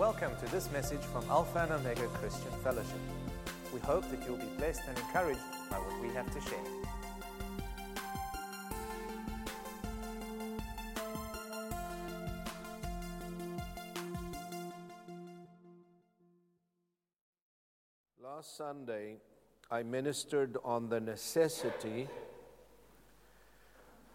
Welcome 0.00 0.32
to 0.42 0.50
this 0.50 0.72
message 0.72 1.02
from 1.12 1.26
Alpha 1.28 1.58
and 1.58 1.72
Omega 1.72 2.06
Christian 2.14 2.50
Fellowship. 2.64 2.96
We 3.70 3.80
hope 3.80 4.10
that 4.10 4.24
you'll 4.24 4.38
be 4.38 4.46
blessed 4.56 4.80
and 4.88 4.96
encouraged 4.96 5.42
by 5.70 5.76
what 5.76 6.00
we 6.00 6.08
have 6.14 6.24
to 6.32 6.40
share. 6.40 6.58
Last 18.24 18.56
Sunday, 18.56 19.16
I 19.70 19.82
ministered 19.82 20.56
on 20.64 20.88
the 20.88 21.00
necessity 21.00 22.08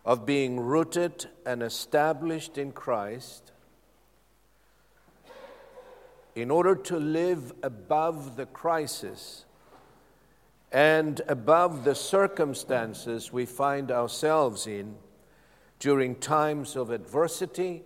of 0.03 0.25
being 0.25 0.59
rooted 0.59 1.27
and 1.45 1.61
established 1.61 2.57
in 2.57 2.71
Christ 2.71 3.51
in 6.35 6.51
order 6.51 6.75
to 6.75 6.97
live 6.97 7.53
above 7.63 8.35
the 8.35 8.45
crisis 8.45 9.45
and 10.71 11.21
above 11.29 11.85
the 11.85 11.95
circumstances 11.95 13.31
we 13.31 13.45
find 13.45 13.89
ourselves 13.89 14.67
in 14.67 14.95
during 15.79 16.15
times 16.15 16.75
of 16.75 16.91
adversity, 16.91 17.83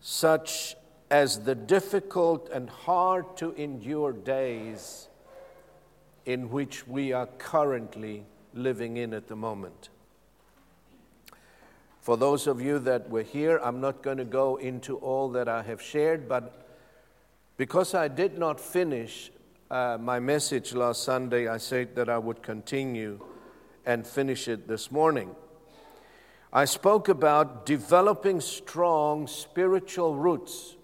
such 0.00 0.74
as 1.10 1.44
the 1.44 1.54
difficult 1.54 2.48
and 2.50 2.70
hard 2.70 3.36
to 3.36 3.52
endure 3.52 4.12
days 4.12 5.08
in 6.24 6.50
which 6.50 6.86
we 6.88 7.12
are 7.12 7.26
currently 7.38 8.24
living 8.54 8.96
in 8.96 9.12
at 9.12 9.28
the 9.28 9.36
moment. 9.36 9.90
For 12.00 12.16
those 12.16 12.46
of 12.46 12.60
you 12.60 12.78
that 12.80 13.10
were 13.10 13.22
here, 13.22 13.58
I'm 13.62 13.80
not 13.80 14.02
going 14.02 14.18
to 14.18 14.24
go 14.24 14.56
into 14.56 14.96
all 14.96 15.28
that 15.30 15.48
I 15.48 15.62
have 15.62 15.82
shared, 15.82 16.28
but 16.28 16.63
because 17.56 17.94
I 17.94 18.08
did 18.08 18.38
not 18.38 18.60
finish 18.60 19.30
uh, 19.70 19.96
my 20.00 20.20
message 20.20 20.74
last 20.74 21.02
Sunday, 21.04 21.48
I 21.48 21.58
said 21.58 21.96
that 21.96 22.08
I 22.08 22.18
would 22.18 22.42
continue 22.42 23.20
and 23.86 24.06
finish 24.06 24.48
it 24.48 24.68
this 24.68 24.90
morning. 24.90 25.34
I 26.52 26.64
spoke 26.64 27.08
about 27.08 27.66
developing 27.66 28.40
strong 28.40 29.26
spiritual 29.26 30.14
roots, 30.16 30.76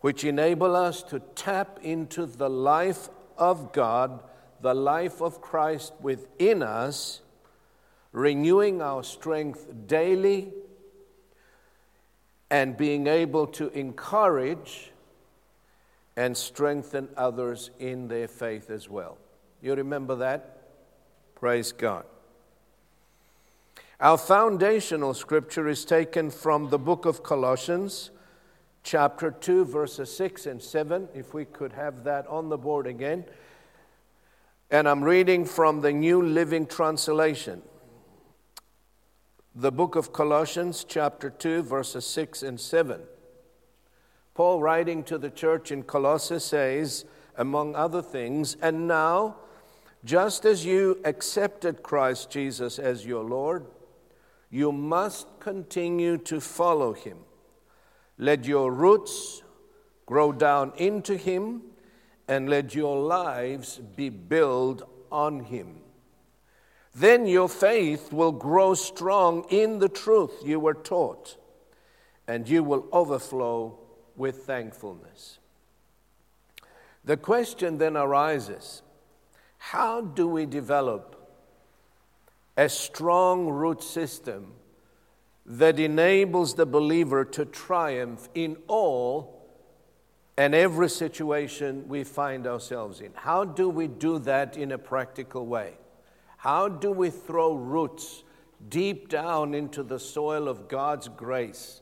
which 0.00 0.24
enable 0.24 0.74
us 0.74 1.02
to 1.04 1.20
tap 1.34 1.78
into 1.82 2.26
the 2.26 2.50
life 2.50 3.08
of 3.36 3.72
God, 3.72 4.22
the 4.60 4.74
life 4.74 5.20
of 5.20 5.40
Christ 5.40 5.92
within 6.00 6.62
us, 6.62 7.20
renewing 8.12 8.82
our 8.82 9.04
strength 9.04 9.66
daily 9.86 10.52
and 12.50 12.76
being 12.76 13.06
able 13.06 13.46
to 13.46 13.68
encourage 13.70 14.90
and 16.16 16.36
strengthen 16.36 17.08
others 17.16 17.70
in 17.78 18.08
their 18.08 18.26
faith 18.26 18.70
as 18.70 18.88
well. 18.88 19.18
You 19.62 19.74
remember 19.74 20.16
that? 20.16 20.58
Praise 21.34 21.72
God. 21.72 22.04
Our 24.00 24.18
foundational 24.18 25.14
scripture 25.14 25.68
is 25.68 25.84
taken 25.84 26.30
from 26.30 26.70
the 26.70 26.78
book 26.78 27.04
of 27.04 27.22
Colossians, 27.22 28.10
chapter 28.82 29.30
2, 29.30 29.64
verses 29.64 30.16
6 30.16 30.46
and 30.46 30.62
7. 30.62 31.08
If 31.14 31.34
we 31.34 31.44
could 31.44 31.72
have 31.72 32.04
that 32.04 32.26
on 32.28 32.48
the 32.48 32.56
board 32.56 32.86
again. 32.86 33.24
And 34.70 34.88
I'm 34.88 35.02
reading 35.02 35.44
from 35.44 35.80
the 35.80 35.92
New 35.92 36.22
Living 36.22 36.66
Translation 36.66 37.62
the 39.60 39.72
book 39.72 39.96
of 39.96 40.12
Colossians, 40.12 40.84
chapter 40.84 41.28
2, 41.28 41.64
verses 41.64 42.06
6 42.06 42.44
and 42.44 42.60
7. 42.60 43.00
Paul, 44.32 44.60
writing 44.60 45.02
to 45.02 45.18
the 45.18 45.30
church 45.30 45.72
in 45.72 45.82
Colossae, 45.82 46.38
says, 46.38 47.04
among 47.36 47.74
other 47.74 48.00
things, 48.00 48.56
and 48.62 48.86
now, 48.86 49.34
just 50.04 50.44
as 50.44 50.64
you 50.64 51.00
accepted 51.04 51.82
Christ 51.82 52.30
Jesus 52.30 52.78
as 52.78 53.04
your 53.04 53.24
Lord, 53.24 53.66
you 54.48 54.70
must 54.70 55.26
continue 55.40 56.18
to 56.18 56.40
follow 56.40 56.92
him. 56.92 57.18
Let 58.16 58.44
your 58.44 58.72
roots 58.72 59.42
grow 60.06 60.30
down 60.30 60.72
into 60.76 61.16
him, 61.16 61.62
and 62.28 62.48
let 62.48 62.76
your 62.76 62.96
lives 62.96 63.78
be 63.96 64.08
built 64.08 64.88
on 65.10 65.40
him. 65.40 65.80
Then 66.94 67.26
your 67.26 67.48
faith 67.48 68.12
will 68.12 68.32
grow 68.32 68.74
strong 68.74 69.44
in 69.50 69.78
the 69.78 69.88
truth 69.88 70.32
you 70.44 70.58
were 70.58 70.74
taught, 70.74 71.36
and 72.26 72.48
you 72.48 72.64
will 72.64 72.86
overflow 72.92 73.78
with 74.16 74.44
thankfulness. 74.44 75.38
The 77.04 77.16
question 77.16 77.78
then 77.78 77.96
arises 77.96 78.82
how 79.58 80.00
do 80.00 80.28
we 80.28 80.46
develop 80.46 81.14
a 82.56 82.68
strong 82.68 83.48
root 83.48 83.82
system 83.82 84.52
that 85.44 85.80
enables 85.80 86.54
the 86.54 86.66
believer 86.66 87.24
to 87.24 87.44
triumph 87.44 88.28
in 88.34 88.56
all 88.66 89.34
and 90.36 90.54
every 90.54 90.88
situation 90.88 91.88
we 91.88 92.04
find 92.04 92.46
ourselves 92.46 93.00
in? 93.00 93.10
How 93.14 93.44
do 93.44 93.68
we 93.68 93.88
do 93.88 94.18
that 94.20 94.56
in 94.56 94.72
a 94.72 94.78
practical 94.78 95.46
way? 95.46 95.74
How 96.38 96.68
do 96.68 96.92
we 96.92 97.10
throw 97.10 97.54
roots 97.54 98.22
deep 98.68 99.08
down 99.08 99.54
into 99.54 99.82
the 99.82 99.98
soil 99.98 100.46
of 100.46 100.68
God's 100.68 101.08
grace 101.08 101.80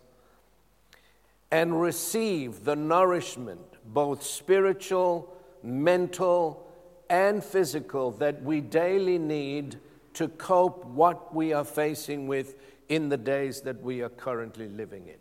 and 1.50 1.78
receive 1.78 2.64
the 2.64 2.74
nourishment, 2.74 3.60
both 3.84 4.22
spiritual, 4.22 5.30
mental, 5.62 6.66
and 7.10 7.44
physical, 7.44 8.10
that 8.12 8.42
we 8.42 8.62
daily 8.62 9.18
need 9.18 9.78
to 10.14 10.26
cope 10.28 10.86
what 10.86 11.34
we 11.34 11.52
are 11.52 11.64
facing 11.64 12.26
with 12.26 12.56
in 12.88 13.10
the 13.10 13.18
days 13.18 13.60
that 13.60 13.82
we 13.82 14.00
are 14.00 14.08
currently 14.08 14.70
living 14.70 15.06
in? 15.06 15.18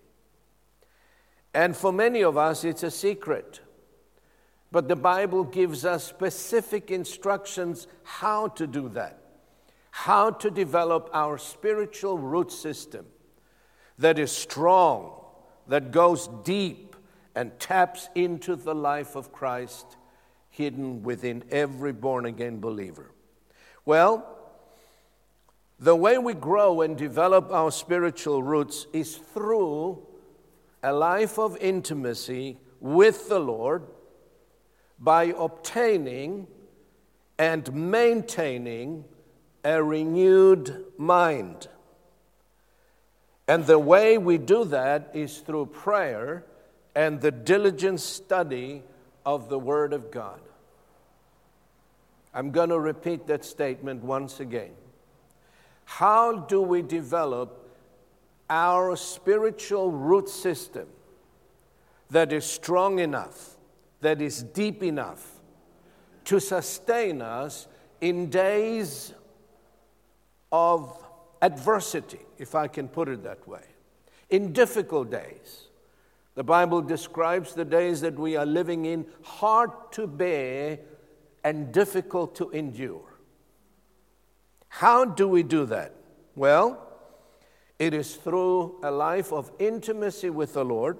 And 1.53 1.75
for 1.75 1.91
many 1.91 2.23
of 2.23 2.37
us, 2.37 2.63
it's 2.63 2.83
a 2.83 2.91
secret. 2.91 3.59
But 4.71 4.87
the 4.87 4.95
Bible 4.95 5.43
gives 5.43 5.83
us 5.83 6.05
specific 6.05 6.89
instructions 6.89 7.87
how 8.03 8.47
to 8.47 8.65
do 8.65 8.87
that 8.89 9.24
how 9.95 10.29
to 10.29 10.51
develop 10.51 11.09
our 11.13 11.37
spiritual 11.37 12.17
root 12.17 12.51
system 12.51 13.05
that 13.97 14.19
is 14.19 14.29
strong, 14.29 15.09
that 15.67 15.91
goes 15.91 16.27
deep, 16.43 16.97
and 17.33 17.57
taps 17.61 18.09
into 18.13 18.57
the 18.57 18.75
life 18.75 19.15
of 19.15 19.31
Christ 19.31 19.95
hidden 20.49 21.01
within 21.01 21.45
every 21.49 21.93
born 21.93 22.25
again 22.25 22.59
believer. 22.59 23.09
Well, 23.85 24.37
the 25.79 25.95
way 25.95 26.17
we 26.17 26.33
grow 26.33 26.81
and 26.81 26.97
develop 26.97 27.49
our 27.53 27.71
spiritual 27.71 28.43
roots 28.43 28.87
is 28.91 29.15
through 29.15 30.05
a 30.83 30.91
life 30.91 31.39
of 31.39 31.55
intimacy 31.61 32.57
with 32.81 33.29
the 33.29 33.39
Lord 33.39 33.83
by 34.99 35.33
obtaining 35.37 36.47
and 37.39 37.73
maintaining 37.73 39.05
a 39.65 39.83
renewed 39.83 40.85
mind. 40.95 41.67
And 43.47 43.65
the 43.65 43.79
way 43.79 44.17
we 44.17 44.37
do 44.37 44.63
that 44.65 45.09
is 45.13 45.39
through 45.39 45.65
prayer 45.67 46.45
and 46.95 47.19
the 47.19 47.31
diligent 47.31 47.99
study 47.99 48.83
of 49.25 49.49
the 49.49 49.57
Word 49.59 49.91
of 49.91 50.11
God. 50.11 50.39
I'm 52.33 52.51
going 52.51 52.69
to 52.69 52.79
repeat 52.79 53.27
that 53.27 53.43
statement 53.43 54.03
once 54.03 54.39
again. 54.39 54.71
How 55.85 56.39
do 56.39 56.61
we 56.61 56.81
develop 56.81 57.69
our 58.49 58.95
spiritual 58.95 59.91
root 59.91 60.29
system 60.29 60.87
that 62.11 62.31
is 62.31 62.45
strong 62.45 62.99
enough, 62.99 63.55
that 64.01 64.21
is 64.21 64.43
deep 64.43 64.83
enough 64.83 65.25
to 66.25 66.39
sustain 66.39 67.21
us 67.21 67.67
in 68.01 68.29
days 68.29 69.13
of 70.55 70.97
adversity, 71.41 72.21
if 72.37 72.55
I 72.55 72.69
can 72.69 72.87
put 72.87 73.09
it 73.09 73.23
that 73.23 73.45
way, 73.45 73.65
in 74.29 74.53
difficult 74.53 75.11
days. 75.11 75.67
The 76.35 76.45
Bible 76.45 76.81
describes 76.81 77.53
the 77.53 77.65
days 77.65 77.99
that 78.01 78.17
we 78.17 78.37
are 78.37 78.45
living 78.45 78.85
in 78.85 79.05
hard 79.21 79.71
to 79.91 80.07
bear 80.07 80.79
and 81.43 81.73
difficult 81.73 82.35
to 82.35 82.49
endure. 82.51 83.19
How 84.69 85.03
do 85.03 85.27
we 85.27 85.43
do 85.43 85.65
that? 85.65 85.93
Well, 86.35 86.81
it 87.77 87.93
is 87.93 88.15
through 88.15 88.79
a 88.81 88.91
life 88.91 89.33
of 89.33 89.51
intimacy 89.59 90.29
with 90.29 90.53
the 90.53 90.63
Lord 90.63 90.97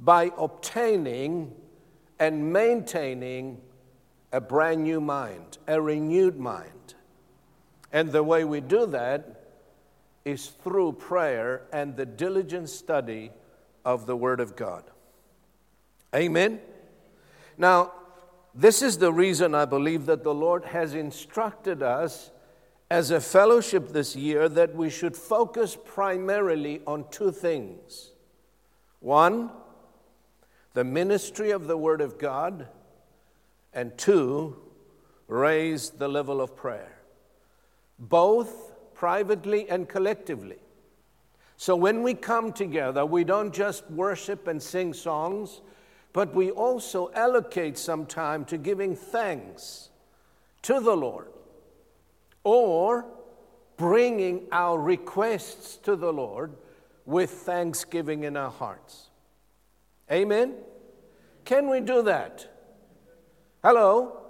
by 0.00 0.32
obtaining 0.36 1.54
and 2.18 2.52
maintaining 2.52 3.60
a 4.32 4.40
brand 4.40 4.82
new 4.82 5.00
mind, 5.00 5.58
a 5.68 5.80
renewed 5.80 6.38
mind. 6.38 6.75
And 7.96 8.12
the 8.12 8.22
way 8.22 8.44
we 8.44 8.60
do 8.60 8.84
that 8.88 9.46
is 10.22 10.48
through 10.48 10.92
prayer 10.92 11.62
and 11.72 11.96
the 11.96 12.04
diligent 12.04 12.68
study 12.68 13.30
of 13.86 14.04
the 14.04 14.14
Word 14.14 14.38
of 14.38 14.54
God. 14.54 14.84
Amen? 16.14 16.60
Now, 17.56 17.92
this 18.54 18.82
is 18.82 18.98
the 18.98 19.10
reason 19.10 19.54
I 19.54 19.64
believe 19.64 20.04
that 20.04 20.24
the 20.24 20.34
Lord 20.34 20.66
has 20.66 20.92
instructed 20.92 21.82
us 21.82 22.32
as 22.90 23.10
a 23.10 23.18
fellowship 23.18 23.88
this 23.88 24.14
year 24.14 24.46
that 24.46 24.74
we 24.74 24.90
should 24.90 25.16
focus 25.16 25.74
primarily 25.82 26.82
on 26.86 27.06
two 27.10 27.32
things. 27.32 28.10
One, 29.00 29.50
the 30.74 30.84
ministry 30.84 31.50
of 31.50 31.66
the 31.66 31.78
Word 31.78 32.02
of 32.02 32.18
God, 32.18 32.68
and 33.72 33.96
two, 33.96 34.58
raise 35.28 35.88
the 35.88 36.08
level 36.08 36.42
of 36.42 36.54
prayer, 36.54 36.95
both 37.98 38.72
privately 38.94 39.68
and 39.68 39.88
collectively. 39.88 40.58
So 41.56 41.74
when 41.74 42.02
we 42.02 42.14
come 42.14 42.52
together, 42.52 43.06
we 43.06 43.24
don't 43.24 43.54
just 43.54 43.90
worship 43.90 44.46
and 44.46 44.62
sing 44.62 44.92
songs, 44.92 45.62
but 46.12 46.34
we 46.34 46.50
also 46.50 47.10
allocate 47.14 47.78
some 47.78 48.06
time 48.06 48.44
to 48.46 48.58
giving 48.58 48.94
thanks 48.94 49.90
to 50.62 50.80
the 50.80 50.96
Lord 50.96 51.28
or 52.44 53.06
bringing 53.76 54.46
our 54.52 54.78
requests 54.78 55.76
to 55.78 55.96
the 55.96 56.12
Lord 56.12 56.54
with 57.04 57.30
thanksgiving 57.30 58.24
in 58.24 58.36
our 58.36 58.50
hearts. 58.50 59.10
Amen? 60.10 60.54
Can 61.44 61.68
we 61.68 61.80
do 61.80 62.02
that? 62.02 62.46
Hello? 63.62 64.20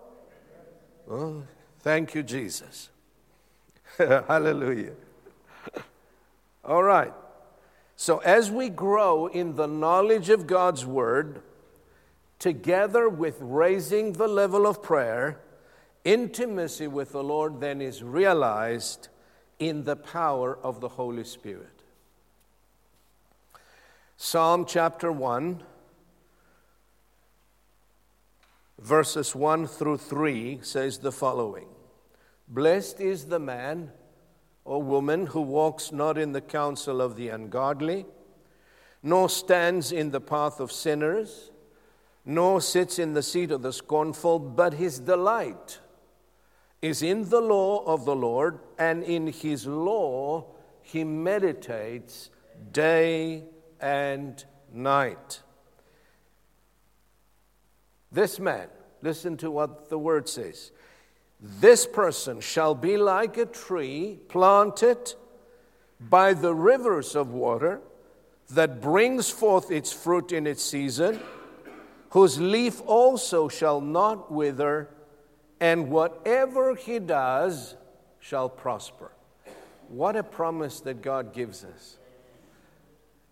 Oh, 1.10 1.42
thank 1.80 2.14
you, 2.14 2.22
Jesus. 2.22 2.90
Hallelujah. 4.28 4.92
All 6.64 6.82
right. 6.82 7.12
So, 7.96 8.18
as 8.18 8.50
we 8.50 8.68
grow 8.68 9.26
in 9.26 9.56
the 9.56 9.66
knowledge 9.66 10.28
of 10.28 10.46
God's 10.46 10.84
Word, 10.84 11.40
together 12.38 13.08
with 13.08 13.38
raising 13.40 14.12
the 14.12 14.28
level 14.28 14.66
of 14.66 14.82
prayer, 14.82 15.40
Intimacy 16.06 16.86
with 16.86 17.10
the 17.10 17.24
Lord 17.24 17.58
then 17.58 17.80
is 17.80 18.00
realized 18.00 19.08
in 19.58 19.82
the 19.82 19.96
power 19.96 20.56
of 20.62 20.80
the 20.80 20.90
Holy 20.90 21.24
Spirit. 21.24 21.82
Psalm 24.16 24.66
chapter 24.66 25.10
1, 25.10 25.64
verses 28.78 29.34
1 29.34 29.66
through 29.66 29.98
3 29.98 30.60
says 30.62 30.98
the 30.98 31.10
following 31.10 31.66
Blessed 32.48 33.00
is 33.00 33.26
the 33.26 33.40
man 33.40 33.90
or 34.64 34.82
woman 34.82 35.26
who 35.26 35.40
walks 35.40 35.92
not 35.92 36.18
in 36.18 36.32
the 36.32 36.40
counsel 36.40 37.00
of 37.00 37.16
the 37.16 37.28
ungodly, 37.28 38.06
nor 39.02 39.28
stands 39.28 39.92
in 39.92 40.10
the 40.10 40.20
path 40.20 40.60
of 40.60 40.72
sinners, 40.72 41.50
nor 42.24 42.60
sits 42.60 42.98
in 42.98 43.14
the 43.14 43.22
seat 43.22 43.50
of 43.50 43.62
the 43.62 43.72
scornful, 43.72 44.38
but 44.38 44.74
his 44.74 44.98
delight 44.98 45.78
is 46.82 47.02
in 47.02 47.28
the 47.28 47.40
law 47.40 47.84
of 47.84 48.04
the 48.04 48.16
Lord, 48.16 48.58
and 48.78 49.02
in 49.02 49.28
his 49.28 49.66
law 49.66 50.46
he 50.82 51.04
meditates 51.04 52.30
day 52.72 53.44
and 53.80 54.44
night. 54.72 55.42
This 58.10 58.38
man, 58.38 58.68
listen 59.02 59.36
to 59.38 59.50
what 59.50 59.88
the 59.88 59.98
word 59.98 60.28
says. 60.28 60.70
This 61.40 61.86
person 61.86 62.40
shall 62.40 62.74
be 62.74 62.96
like 62.96 63.36
a 63.36 63.46
tree 63.46 64.18
planted 64.28 65.14
by 66.00 66.32
the 66.32 66.54
rivers 66.54 67.14
of 67.14 67.30
water 67.30 67.80
that 68.50 68.80
brings 68.80 69.28
forth 69.28 69.70
its 69.70 69.92
fruit 69.92 70.32
in 70.32 70.46
its 70.46 70.62
season, 70.62 71.20
whose 72.10 72.40
leaf 72.40 72.80
also 72.86 73.48
shall 73.48 73.80
not 73.80 74.30
wither 74.30 74.88
and 75.60 75.90
whatever 75.90 76.74
he 76.74 76.98
does 76.98 77.76
shall 78.20 78.48
prosper. 78.48 79.12
What 79.88 80.16
a 80.16 80.22
promise 80.22 80.80
that 80.80 81.02
God 81.02 81.32
gives 81.32 81.64
us. 81.64 81.98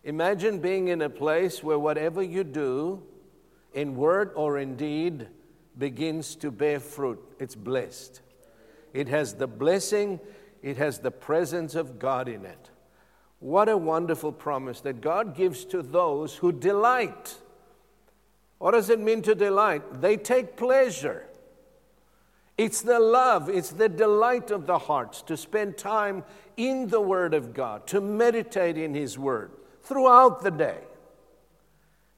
Imagine 0.05 0.59
being 0.59 0.89
in 0.89 1.03
a 1.03 1.11
place 1.11 1.63
where 1.63 1.79
whatever 1.79 2.23
you 2.23 2.45
do, 2.45 3.03
in 3.73 3.97
word 3.97 4.31
or 4.35 4.59
in 4.59 4.77
deed, 4.77 5.27
begins 5.79 6.37
to 6.37 6.51
bear 6.51 6.81
fruit. 6.81 7.21
It's 7.39 7.55
blessed. 7.55 8.21
It 8.93 9.09
has 9.09 9.35
the 9.35 9.47
blessing, 9.47 10.21
it 10.63 10.77
has 10.77 11.01
the 11.01 11.11
presence 11.11 11.75
of 11.75 11.99
God 11.99 12.29
in 12.29 12.45
it. 12.45 12.71
What 13.41 13.69
a 13.69 13.77
wonderful 13.77 14.33
promise 14.33 14.81
that 14.83 15.01
God 15.01 15.37
gives 15.37 15.65
to 15.67 15.83
those 15.83 16.37
who 16.37 16.53
delight. 16.53 17.37
What 18.59 18.71
does 18.71 18.89
it 18.89 19.01
mean 19.01 19.23
to 19.23 19.35
delight? 19.35 20.01
They 20.01 20.17
take 20.17 20.57
pleasure 20.57 21.27
it's 22.57 22.83
the 22.83 23.01
love, 23.01 23.49
it's 23.49 23.71
the 23.71 23.89
delight 23.89 24.51
of 24.51 24.67
the 24.67 24.79
hearts 24.79 25.23
to 25.23 25.37
spend 25.37 25.77
time 25.77 26.23
in 26.57 26.87
the 26.87 27.01
Word 27.01 27.35
of 27.35 27.53
God, 27.53 27.87
to 27.89 28.01
meditate 28.01 28.79
in 28.79 28.95
His 28.95 29.19
Word 29.19 29.51
throughout 29.83 30.43
the 30.43 30.53
day. 30.53 30.79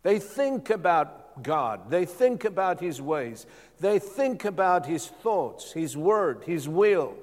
They 0.02 0.19
think 0.19 0.69
about 0.69 1.25
God, 1.43 1.91
they 1.91 2.05
think 2.05 2.44
about 2.44 2.81
His 2.81 3.00
ways, 3.00 3.47
they 3.81 3.99
think 3.99 4.44
about 4.44 4.87
His 4.87 5.06
thoughts, 5.06 5.73
His 5.73 5.97
Word, 5.97 6.43
His 6.44 6.69
will. 6.69 7.15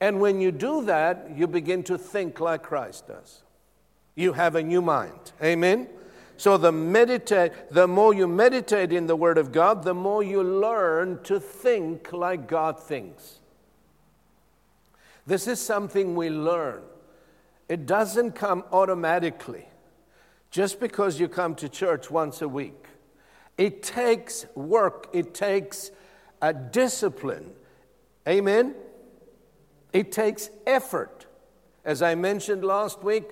And 0.00 0.20
when 0.20 0.40
you 0.40 0.52
do 0.52 0.84
that, 0.84 1.30
you 1.34 1.46
begin 1.46 1.82
to 1.84 1.96
think 1.96 2.40
like 2.40 2.62
Christ 2.62 3.08
does. 3.08 3.42
You 4.14 4.32
have 4.32 4.54
a 4.54 4.62
new 4.62 4.82
mind. 4.82 5.32
Amen? 5.42 5.88
So 6.36 6.56
the 6.56 6.72
meditate, 6.72 7.52
the 7.70 7.86
more 7.86 8.12
you 8.12 8.26
meditate 8.26 8.92
in 8.92 9.06
the 9.06 9.16
Word 9.16 9.38
of 9.38 9.52
God, 9.52 9.84
the 9.84 9.94
more 9.94 10.22
you 10.22 10.42
learn 10.42 11.22
to 11.24 11.38
think 11.38 12.12
like 12.12 12.48
God 12.48 12.80
thinks. 12.80 13.38
This 15.26 15.46
is 15.46 15.60
something 15.60 16.14
we 16.14 16.28
learn. 16.28 16.82
It 17.68 17.86
doesn't 17.86 18.32
come 18.32 18.64
automatically 18.72 19.68
just 20.50 20.80
because 20.80 21.18
you 21.18 21.28
come 21.28 21.54
to 21.56 21.68
church 21.68 22.10
once 22.10 22.42
a 22.42 22.48
week. 22.48 22.86
It 23.56 23.82
takes 23.82 24.46
work, 24.54 25.08
it 25.12 25.34
takes 25.34 25.90
a 26.42 26.52
discipline. 26.52 27.52
Amen? 28.28 28.74
It 29.92 30.10
takes 30.10 30.50
effort. 30.66 31.26
As 31.84 32.02
I 32.02 32.14
mentioned 32.14 32.64
last 32.64 33.02
week, 33.02 33.24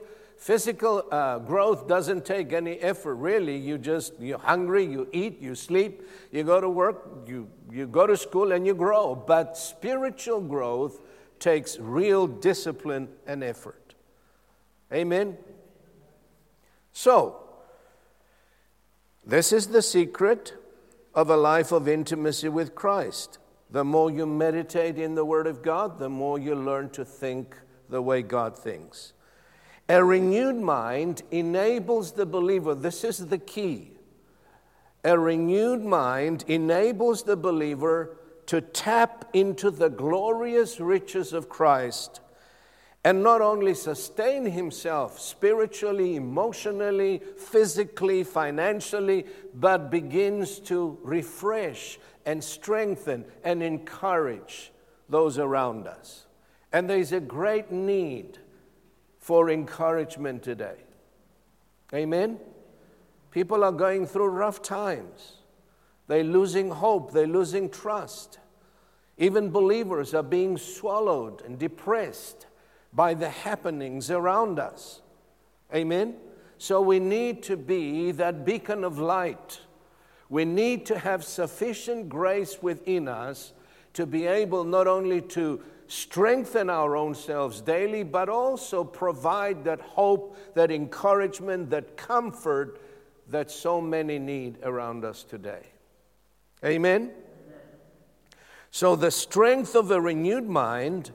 Physical 0.43 1.05
uh, 1.13 1.39
growth 1.39 1.87
doesn't 1.87 2.25
take 2.25 2.53
any 2.53 2.73
effort, 2.81 3.15
really. 3.15 3.57
You 3.57 3.79
just, 3.79 4.15
you're 4.19 4.41
hungry, 4.41 4.85
you 4.85 5.07
eat, 5.13 5.41
you 5.41 5.55
sleep, 5.55 6.03
you 6.33 6.43
go 6.43 6.61
to 6.61 6.69
work, 6.69 7.29
you, 7.29 7.49
you 7.71 7.87
go 7.87 8.09
to 8.09 8.17
school, 8.17 8.51
and 8.51 8.67
you 8.67 8.75
grow. 8.75 9.15
But 9.15 9.57
spiritual 9.57 10.41
growth 10.41 11.01
takes 11.39 11.79
real 11.79 12.27
discipline 12.27 13.09
and 13.25 13.45
effort. 13.45 13.95
Amen? 14.93 15.39
So, 16.93 17.42
this 19.25 19.53
is 19.53 19.69
the 19.69 19.83
secret 19.83 20.55
of 21.15 21.31
a 21.31 21.37
life 21.37 21.73
of 21.73 21.89
intimacy 21.89 22.49
with 22.49 22.75
Christ. 22.75 23.39
The 23.71 23.85
more 23.85 24.11
you 24.11 24.27
meditate 24.27 24.99
in 24.99 25.15
the 25.15 25.25
Word 25.25 25.47
of 25.47 25.63
God, 25.63 25.99
the 25.99 26.09
more 26.09 26.39
you 26.39 26.55
learn 26.55 26.91
to 26.91 27.05
think 27.05 27.57
the 27.89 28.03
way 28.03 28.23
God 28.23 28.57
thinks. 28.57 29.13
A 29.89 30.03
renewed 30.03 30.57
mind 30.57 31.23
enables 31.31 32.13
the 32.13 32.27
believer, 32.27 32.75
this 32.75 33.05
is 33.05 33.27
the 33.27 33.39
key. 33.39 33.93
A 35.05 35.19
renewed 35.19 35.83
mind 35.83 36.45
enables 36.47 37.25
the 37.25 37.37
believer 37.37 38.17
to 38.47 38.61
tap 38.61 39.29
into 39.33 39.71
the 39.71 39.89
glorious 39.89 40.81
riches 40.81 41.33
of 41.33 41.49
Christ 41.49 42.21
and 43.05 43.23
not 43.23 43.41
only 43.41 43.75
sustain 43.75 44.45
himself 44.45 45.19
spiritually, 45.19 46.15
emotionally, 46.15 47.21
physically, 47.37 48.23
financially, 48.23 49.27
but 49.55 49.91
begins 49.91 50.61
to 50.61 50.97
refresh 51.03 51.99
and 52.25 52.43
strengthen 52.43 53.25
and 53.43 53.63
encourage 53.63 54.71
those 55.09 55.39
around 55.39 55.89
us. 55.89 56.27
And 56.73 56.89
there's 56.89 57.13
a 57.13 57.21
great 57.21 57.73
need 57.73 58.39
for 59.19 59.51
encouragement 59.51 60.45
today. 60.45 60.77
Amen? 61.93 62.39
People 63.33 63.65
are 63.65 63.73
going 63.73 64.07
through 64.07 64.29
rough 64.29 64.63
times. 64.63 65.39
They're 66.07 66.23
losing 66.23 66.71
hope, 66.71 67.13
they're 67.13 67.27
losing 67.27 67.69
trust. 67.69 68.39
Even 69.19 69.51
believers 69.51 70.15
are 70.15 70.23
being 70.23 70.57
swallowed 70.57 71.43
and 71.43 71.59
depressed 71.59 72.47
by 72.93 73.15
the 73.15 73.29
happenings 73.29 74.11
around 74.11 74.59
us. 74.59 75.01
Amen? 75.75 76.17
So 76.59 76.81
we 76.81 77.01
need 77.01 77.43
to 77.45 77.57
be 77.57 78.13
that 78.13 78.45
beacon 78.45 78.85
of 78.85 78.99
light. 78.99 79.61
We 80.29 80.45
need 80.45 80.87
to 80.87 80.99
have 80.99 81.25
sufficient 81.25 82.09
grace 82.09 82.63
within 82.63 83.09
us 83.09 83.53
to 83.95 84.07
be 84.07 84.27
able 84.27 84.65
not 84.65 84.87
only 84.87 85.21
to 85.21 85.61
strengthen 85.87 86.71
our 86.71 86.97
own 86.97 87.15
selves 87.15 87.61
daily, 87.61 88.03
but 88.03 88.29
also 88.29 88.85
provide 88.85 89.65
that 89.65 89.81
hope, 89.81 90.37
that 90.55 90.71
encouragement, 90.71 91.69
that 91.71 91.97
comfort 91.97 92.81
that 93.29 93.51
so 93.51 93.81
many 93.81 94.19
need 94.19 94.59
around 94.63 95.05
us 95.05 95.23
today. 95.23 95.67
Amen? 96.65 97.11
So, 98.71 98.97
the 98.97 99.11
strength 99.11 99.75
of 99.75 99.91
a 99.91 100.01
renewed 100.01 100.49
mind 100.49 101.11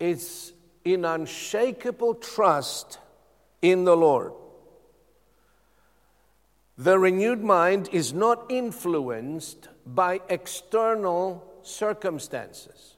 is 0.00 0.54
in 0.86 1.04
unshakable 1.04 2.14
trust 2.14 3.00
in 3.60 3.84
the 3.84 3.96
Lord. 3.96 4.32
The 6.78 6.96
renewed 6.96 7.42
mind 7.42 7.88
is 7.90 8.12
not 8.12 8.46
influenced 8.48 9.68
by 9.84 10.20
external 10.28 11.44
circumstances, 11.62 12.94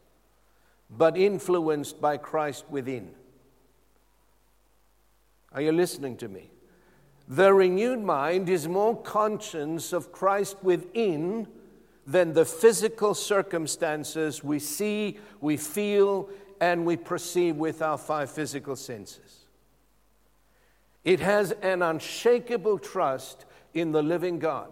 but 0.91 1.17
influenced 1.17 1.99
by 1.99 2.19
Christ 2.19 2.67
within. 2.69 3.13
Are 5.53 5.63
you 5.63 5.73
listening 5.73 6.19
to 6.19 6.29
me? 6.29 6.51
The 7.27 7.55
renewed 7.55 8.01
mind 8.01 8.51
is 8.51 8.69
more 8.69 9.01
conscious 9.01 9.95
of 9.95 10.13
Christ 10.13 10.59
within 10.63 11.49
than 12.07 12.35
the 12.35 12.45
physical 12.45 13.15
circumstances 13.15 14.45
we 14.45 14.59
see, 14.59 15.19
we 15.41 15.57
feel, 15.57 16.29
and 16.61 16.85
we 16.85 16.97
perceive 16.97 17.57
with 17.57 17.83
our 17.83 17.99
five 17.99 18.31
physical 18.31 18.77
senses. 18.77 19.45
It 21.05 21.21
has 21.21 21.53
an 21.63 21.83
unshakable 21.83 22.79
trust 22.79 23.45
in 23.75 23.93
the 23.93 24.03
living 24.03 24.39
God, 24.39 24.69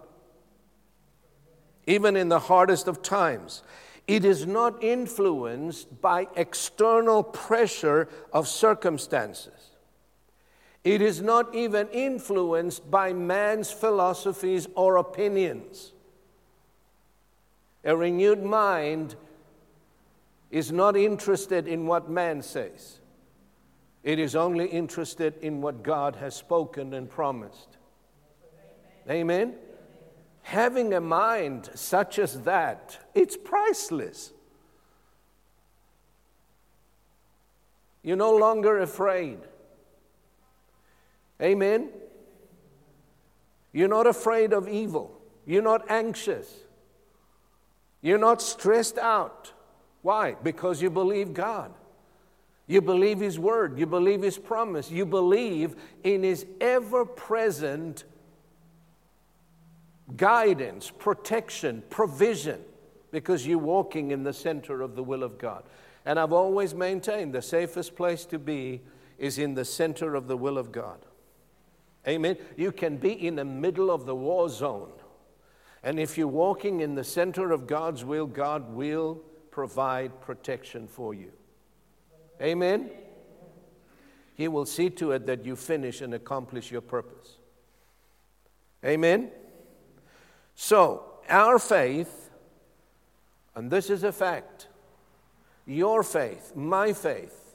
even 1.86 2.16
in 2.16 2.28
the 2.28 2.40
hardest 2.40 2.88
of 2.88 3.02
times. 3.02 3.62
It 4.06 4.24
is 4.24 4.46
not 4.46 4.82
influenced 4.82 6.00
by 6.00 6.28
external 6.36 7.22
pressure 7.22 8.08
of 8.32 8.46
circumstances. 8.46 9.70
It 10.84 11.00
is 11.00 11.20
not 11.20 11.52
even 11.54 11.88
influenced 11.88 12.88
by 12.90 13.12
man's 13.12 13.72
philosophies 13.72 14.68
or 14.76 14.98
opinions. 14.98 15.92
A 17.84 17.96
renewed 17.96 18.42
mind 18.42 19.16
is 20.50 20.72
not 20.72 20.96
interested 20.96 21.66
in 21.66 21.86
what 21.86 22.08
man 22.08 22.42
says, 22.42 23.00
it 24.02 24.18
is 24.18 24.36
only 24.36 24.66
interested 24.66 25.34
in 25.42 25.60
what 25.60 25.82
God 25.82 26.16
has 26.16 26.34
spoken 26.34 26.94
and 26.94 27.10
promised. 27.10 27.76
Amen? 29.08 29.20
Amen? 29.20 29.54
Having 30.42 30.94
a 30.94 31.00
mind 31.00 31.70
such 31.74 32.20
as 32.20 32.42
that, 32.42 32.98
it's 33.14 33.36
priceless. 33.36 34.32
You're 38.04 38.16
no 38.16 38.36
longer 38.36 38.78
afraid. 38.78 39.40
Amen? 41.42 41.90
You're 43.72 43.88
not 43.88 44.06
afraid 44.06 44.52
of 44.52 44.68
evil. 44.68 45.20
You're 45.44 45.62
not 45.62 45.90
anxious. 45.90 46.48
You're 48.00 48.18
not 48.18 48.40
stressed 48.40 48.98
out. 48.98 49.52
Why? 50.06 50.36
Because 50.40 50.80
you 50.80 50.88
believe 50.88 51.34
God. 51.34 51.74
You 52.68 52.80
believe 52.80 53.18
His 53.18 53.40
Word. 53.40 53.76
You 53.76 53.86
believe 53.86 54.22
His 54.22 54.38
promise. 54.38 54.88
You 54.88 55.04
believe 55.04 55.74
in 56.04 56.22
His 56.22 56.46
ever 56.60 57.04
present 57.04 58.04
guidance, 60.16 60.92
protection, 60.96 61.82
provision, 61.90 62.60
because 63.10 63.44
you're 63.48 63.58
walking 63.58 64.12
in 64.12 64.22
the 64.22 64.32
center 64.32 64.80
of 64.80 64.94
the 64.94 65.02
will 65.02 65.24
of 65.24 65.38
God. 65.38 65.64
And 66.04 66.20
I've 66.20 66.32
always 66.32 66.72
maintained 66.72 67.34
the 67.34 67.42
safest 67.42 67.96
place 67.96 68.24
to 68.26 68.38
be 68.38 68.82
is 69.18 69.38
in 69.38 69.54
the 69.54 69.64
center 69.64 70.14
of 70.14 70.28
the 70.28 70.36
will 70.36 70.56
of 70.56 70.70
God. 70.70 71.04
Amen. 72.06 72.36
You 72.56 72.70
can 72.70 72.96
be 72.96 73.10
in 73.26 73.34
the 73.34 73.44
middle 73.44 73.90
of 73.90 74.06
the 74.06 74.14
war 74.14 74.48
zone. 74.50 74.92
And 75.82 75.98
if 75.98 76.16
you're 76.16 76.28
walking 76.28 76.78
in 76.78 76.94
the 76.94 77.02
center 77.02 77.50
of 77.50 77.66
God's 77.66 78.04
will, 78.04 78.26
God 78.26 78.72
will 78.72 79.20
provide 79.56 80.20
protection 80.20 80.86
for 80.86 81.14
you. 81.14 81.32
Amen. 82.42 82.90
He 84.34 84.48
will 84.48 84.66
see 84.66 84.90
to 84.90 85.12
it 85.12 85.24
that 85.24 85.46
you 85.46 85.56
finish 85.56 86.02
and 86.02 86.12
accomplish 86.12 86.70
your 86.70 86.82
purpose. 86.82 87.38
Amen. 88.84 89.30
So, 90.54 91.04
our 91.30 91.58
faith, 91.58 92.28
and 93.54 93.70
this 93.70 93.88
is 93.88 94.04
a 94.04 94.12
fact, 94.12 94.68
your 95.64 96.02
faith, 96.02 96.54
my 96.54 96.92
faith, 96.92 97.54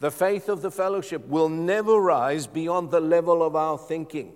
the 0.00 0.10
faith 0.10 0.48
of 0.48 0.62
the 0.62 0.70
fellowship 0.70 1.28
will 1.28 1.50
never 1.50 2.00
rise 2.00 2.46
beyond 2.46 2.90
the 2.90 3.00
level 3.00 3.42
of 3.42 3.54
our 3.54 3.76
thinking. 3.76 4.32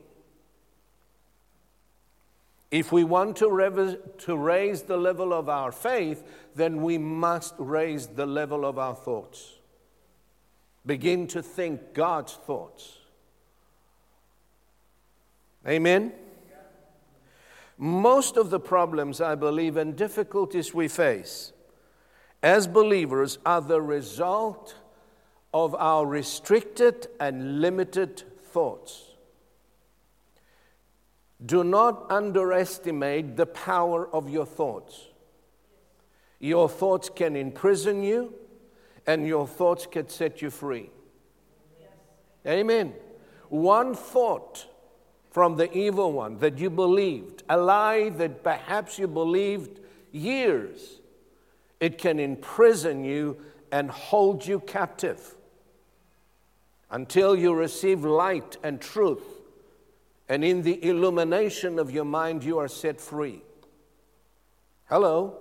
If 2.71 2.93
we 2.93 3.03
want 3.03 3.37
to, 3.37 3.49
rev- 3.51 3.99
to 4.19 4.37
raise 4.37 4.83
the 4.83 4.97
level 4.97 5.33
of 5.33 5.49
our 5.49 5.73
faith, 5.73 6.23
then 6.55 6.83
we 6.83 6.99
must 6.99 7.55
raise 7.59 8.09
the 8.09 8.27
level 8.27 8.65
of 8.65 8.79
our 8.79 8.95
thoughts. 8.95 9.55
Begin 10.85 11.27
to 11.29 11.43
think 11.43 11.95
God's 11.95 12.35
thoughts. 12.35 12.99
Amen? 15.67 16.13
Most 17.79 18.37
of 18.37 18.51
the 18.51 18.61
problems, 18.61 19.21
I 19.21 19.35
believe, 19.35 19.77
and 19.77 19.97
difficulties 19.97 20.75
we 20.75 20.89
face 20.89 21.53
as 22.43 22.67
believers 22.67 23.39
are 23.45 23.61
the 23.61 23.81
result 23.81 24.77
of 25.53 25.75
our 25.75 26.07
restricted 26.07 27.09
and 27.19 27.61
limited 27.61 28.23
thoughts. 28.53 29.08
Do 31.45 31.63
not 31.63 32.11
underestimate 32.11 33.37
the 33.37 33.47
power 33.47 34.09
of 34.13 34.29
your 34.29 34.47
thoughts. 34.47 35.07
Your 36.41 36.69
thoughts 36.69 37.09
can 37.09 37.37
imprison 37.37 38.03
you, 38.03 38.35
and 39.07 39.27
your 39.27 39.47
thoughts 39.47 39.87
can 39.87 40.09
set 40.09 40.43
you 40.43 40.51
free. 40.51 40.91
Amen. 42.47 42.95
One 43.49 43.95
thought 43.95 44.67
from 45.31 45.57
the 45.57 45.73
evil 45.77 46.13
one 46.13 46.39
that 46.39 46.59
you 46.59 46.71
believed, 46.71 47.43
a 47.49 47.57
lie 47.57 48.09
that 48.11 48.43
perhaps 48.43 48.99
you 48.99 49.07
believed 49.07 49.81
years, 50.13 51.01
it 51.81 51.99
can 51.99 52.19
imprison 52.19 53.05
you 53.05 53.39
and 53.71 53.91
hold 53.91 54.47
you 54.47 54.61
captive 54.61 55.35
until 56.91 57.37
you 57.37 57.55
receive 57.55 58.05
light 58.05 58.57
and 58.63 58.81
truth. 58.81 59.38
And 60.29 60.45
in 60.45 60.63
the 60.63 60.85
illumination 60.85 61.79
of 61.79 61.91
your 61.91 62.05
mind, 62.05 62.45
you 62.45 62.59
are 62.59 62.69
set 62.69 63.01
free. 63.01 63.43
Hello? 64.85 65.39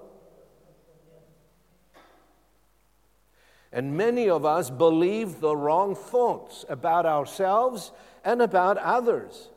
And 3.72 3.98
many 3.98 4.30
of 4.30 4.46
us 4.46 4.70
believe 4.70 5.42
the 5.42 5.56
wrong 5.56 5.94
thoughts 5.94 6.64
about 6.70 7.06
ourselves 7.06 7.92
and 8.24 8.42
about 8.42 8.78
others, 8.78 9.50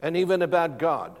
and 0.00 0.16
even 0.16 0.42
about 0.42 0.78
God. 0.78 1.18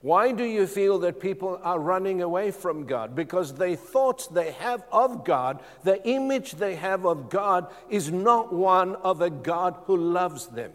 Why 0.00 0.30
do 0.32 0.44
you 0.44 0.66
feel 0.66 1.00
that 1.00 1.20
people 1.20 1.60
are 1.62 1.80
running 1.80 2.22
away 2.22 2.52
from 2.52 2.86
God? 2.86 3.14
Because 3.14 3.54
the 3.54 3.76
thoughts 3.76 4.28
they 4.28 4.52
have 4.52 4.84
of 4.92 5.24
God, 5.24 5.62
the 5.82 6.04
image 6.08 6.52
they 6.52 6.76
have 6.76 7.04
of 7.04 7.28
God, 7.28 7.72
is 7.88 8.10
not 8.10 8.52
one 8.52 8.94
of 8.96 9.20
a 9.20 9.30
God 9.30 9.76
who 9.86 9.96
loves 9.96 10.46
them 10.46 10.72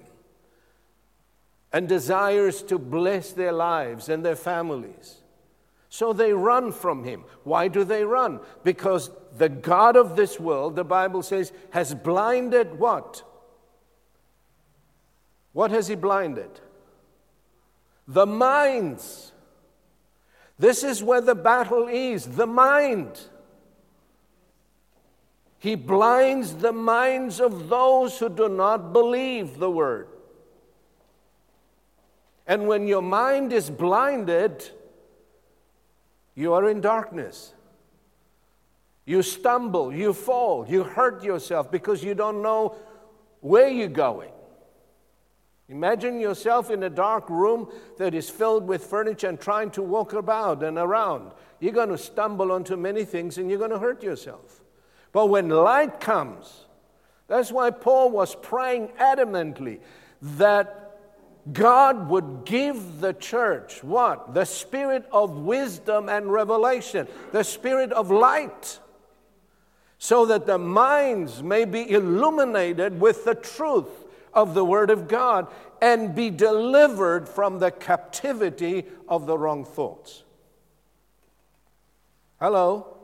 and 1.74 1.88
desires 1.88 2.62
to 2.64 2.78
bless 2.78 3.32
their 3.32 3.52
lives 3.52 4.10
and 4.10 4.26
their 4.26 4.36
families. 4.36 5.22
So 5.90 6.14
they 6.14 6.34
run 6.34 6.72
from 6.72 7.04
Him. 7.04 7.24
Why 7.44 7.68
do 7.68 7.84
they 7.84 8.04
run? 8.04 8.40
Because 8.64 9.12
the 9.38 9.50
God 9.50 9.96
of 9.96 10.16
this 10.16 10.40
world, 10.40 10.76
the 10.76 10.84
Bible 10.84 11.22
says, 11.22 11.52
has 11.72 11.94
blinded 11.94 12.80
what? 12.80 13.24
What 15.54 15.72
has 15.72 15.88
He 15.88 15.96
blinded? 15.96 16.62
the 18.14 18.26
minds. 18.26 19.32
This 20.60 20.84
is 20.84 21.02
where 21.02 21.22
the 21.22 21.36
battle 21.36 21.88
is 21.88 22.26
the 22.26 22.46
mind. 22.46 23.20
He 25.58 25.76
blinds 25.76 26.56
the 26.56 26.74
minds 26.74 27.40
of 27.40 27.70
those 27.70 28.18
who 28.20 28.30
do 28.30 28.50
not 28.50 28.94
believe 28.94 29.60
the 29.60 29.72
word. 29.72 30.08
And 32.52 32.68
when 32.68 32.86
your 32.86 33.02
mind 33.02 33.54
is 33.54 33.70
blinded, 33.70 34.70
you 36.36 36.52
are 36.52 36.70
in 36.70 36.82
darkness. 36.82 37.54
You 39.06 39.22
stumble, 39.22 39.94
you 39.96 40.12
fall, 40.12 40.68
you 40.68 40.84
hurt 40.84 41.24
yourself 41.24 41.72
because 41.72 42.04
you 42.04 42.14
don't 42.14 42.42
know 42.42 42.76
where 43.40 43.70
you're 43.70 43.88
going. 43.88 44.34
Imagine 45.70 46.20
yourself 46.20 46.70
in 46.70 46.84
a 46.84 46.90
dark 46.90 47.30
room 47.30 47.72
that 47.98 48.14
is 48.14 48.30
filled 48.30 48.68
with 48.68 48.84
furniture 48.84 49.30
and 49.30 49.40
trying 49.40 49.72
to 49.72 49.82
walk 49.82 50.12
about 50.12 50.62
and 50.62 50.78
around. 50.78 51.32
You're 51.62 51.72
going 51.72 51.88
to 51.88 51.98
stumble 51.98 52.52
onto 52.52 52.76
many 52.76 53.06
things 53.06 53.38
and 53.38 53.50
you're 53.50 53.60
going 53.60 53.72
to 53.72 53.80
hurt 53.80 54.04
yourself. 54.04 54.60
But 55.14 55.28
when 55.28 55.48
light 55.48 56.02
comes, 56.02 56.66
that's 57.30 57.50
why 57.50 57.72
Paul 57.72 58.12
was 58.12 58.36
praying 58.36 58.90
adamantly 59.00 59.80
that 60.22 60.91
God 61.52 62.10
would 62.10 62.46
give 62.46 63.00
the 63.02 63.14
church 63.14 63.84
what? 63.84 64.34
The 64.34 64.46
spirit 64.46 65.06
of 65.12 65.38
wisdom 65.38 66.08
and 66.08 66.32
revelation, 66.32 67.08
the 67.32 67.44
spirit 67.44 67.92
of 67.92 68.12
light, 68.12 68.80
so 69.98 70.26
that 70.28 70.46
the 70.46 70.58
minds 70.58 71.42
may 71.42 71.66
be 71.66 71.90
illuminated 71.90 73.00
with 73.00 73.26
the 73.26 73.36
truth 73.36 74.06
of 74.34 74.54
the 74.54 74.66
Word 74.66 74.90
of 74.90 75.08
God 75.08 75.48
and 75.82 76.14
be 76.14 76.30
delivered 76.30 77.28
from 77.28 77.60
the 77.60 77.72
captivity 77.72 78.86
of 79.08 79.26
the 79.26 79.38
wrong 79.38 79.66
thoughts. 79.66 80.24
Hello? 82.40 82.98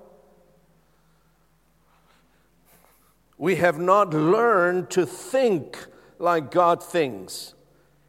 We 3.38 3.58
have 3.58 3.79
not 3.79 4.13
learned 4.13 4.89
to 4.91 5.06
think 5.06 5.86
like 6.17 6.50
God 6.50 6.84
thinks, 6.84 7.53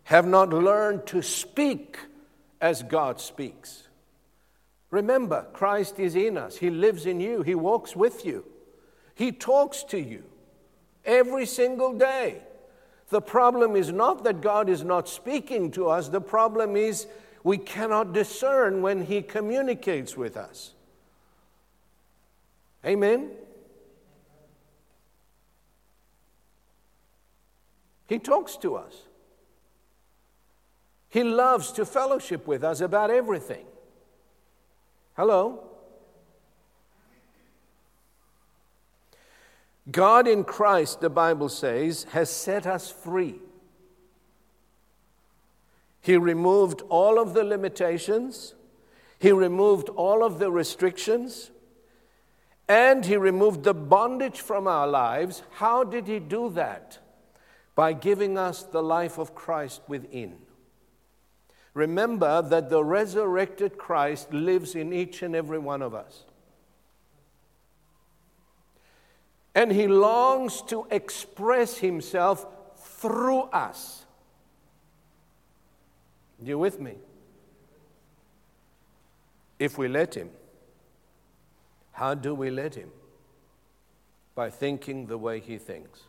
have 0.08 0.26
not 0.26 0.48
learned 0.48 1.04
to 1.04 1.20
speak 1.20 1.98
as 2.62 2.82
God 2.82 3.20
speaks. 3.20 3.88
Remember, 4.90 5.44
Christ 5.52 6.00
is 6.00 6.16
in 6.16 6.38
us. 6.38 6.56
He 6.56 6.70
lives 6.70 7.04
in 7.04 7.20
you. 7.20 7.42
He 7.42 7.54
walks 7.54 7.94
with 7.94 8.24
you. 8.24 8.46
He 9.14 9.32
talks 9.32 9.84
to 9.84 10.00
you 10.00 10.22
every 11.04 11.44
single 11.44 11.92
day. 11.92 12.40
The 13.10 13.20
problem 13.20 13.76
is 13.76 13.92
not 13.92 14.24
that 14.24 14.40
God 14.40 14.70
is 14.70 14.82
not 14.82 15.10
speaking 15.10 15.72
to 15.72 15.90
us, 15.90 16.08
the 16.08 16.22
problem 16.22 16.74
is 16.74 17.06
we 17.44 17.58
cannot 17.58 18.14
discern 18.14 18.80
when 18.80 19.04
He 19.04 19.20
communicates 19.20 20.16
with 20.16 20.38
us. 20.38 20.72
Amen? 22.82 23.32
He 28.06 28.18
talks 28.18 28.56
to 28.56 28.76
us. 28.76 29.02
He 31.08 31.24
loves 31.24 31.72
to 31.72 31.86
fellowship 31.86 32.46
with 32.46 32.62
us 32.62 32.80
about 32.80 33.10
everything. 33.10 33.64
Hello? 35.16 35.64
God 39.90 40.28
in 40.28 40.44
Christ, 40.44 41.00
the 41.00 41.08
Bible 41.08 41.48
says, 41.48 42.04
has 42.10 42.28
set 42.30 42.66
us 42.66 42.90
free. 42.90 43.40
He 46.02 46.16
removed 46.16 46.82
all 46.88 47.18
of 47.18 47.34
the 47.34 47.44
limitations, 47.44 48.54
He 49.18 49.32
removed 49.32 49.88
all 49.88 50.22
of 50.22 50.38
the 50.38 50.50
restrictions, 50.50 51.50
and 52.68 53.04
He 53.04 53.16
removed 53.16 53.64
the 53.64 53.74
bondage 53.74 54.40
from 54.40 54.66
our 54.66 54.86
lives. 54.86 55.42
How 55.52 55.84
did 55.84 56.06
He 56.06 56.18
do 56.18 56.50
that? 56.50 56.98
By 57.74 57.94
giving 57.94 58.36
us 58.36 58.62
the 58.62 58.82
life 58.82 59.18
of 59.18 59.34
Christ 59.34 59.80
within. 59.88 60.36
Remember 61.78 62.42
that 62.42 62.70
the 62.70 62.82
resurrected 62.82 63.78
Christ 63.78 64.32
lives 64.32 64.74
in 64.74 64.92
each 64.92 65.22
and 65.22 65.34
every 65.34 65.58
one 65.58 65.82
of 65.82 65.94
us. 65.94 66.24
and 69.58 69.72
he 69.72 69.88
longs 69.88 70.62
to 70.62 70.86
express 70.88 71.78
himself 71.78 72.46
through 72.76 73.40
us. 73.40 74.04
You 76.40 76.56
with 76.60 76.78
me? 76.78 76.94
If 79.58 79.76
we 79.76 79.88
let 79.88 80.14
him. 80.14 80.30
How 81.90 82.14
do 82.14 82.36
we 82.36 82.50
let 82.50 82.76
him? 82.76 82.92
By 84.36 84.50
thinking 84.50 85.06
the 85.06 85.18
way 85.18 85.40
he 85.40 85.58
thinks. 85.58 86.02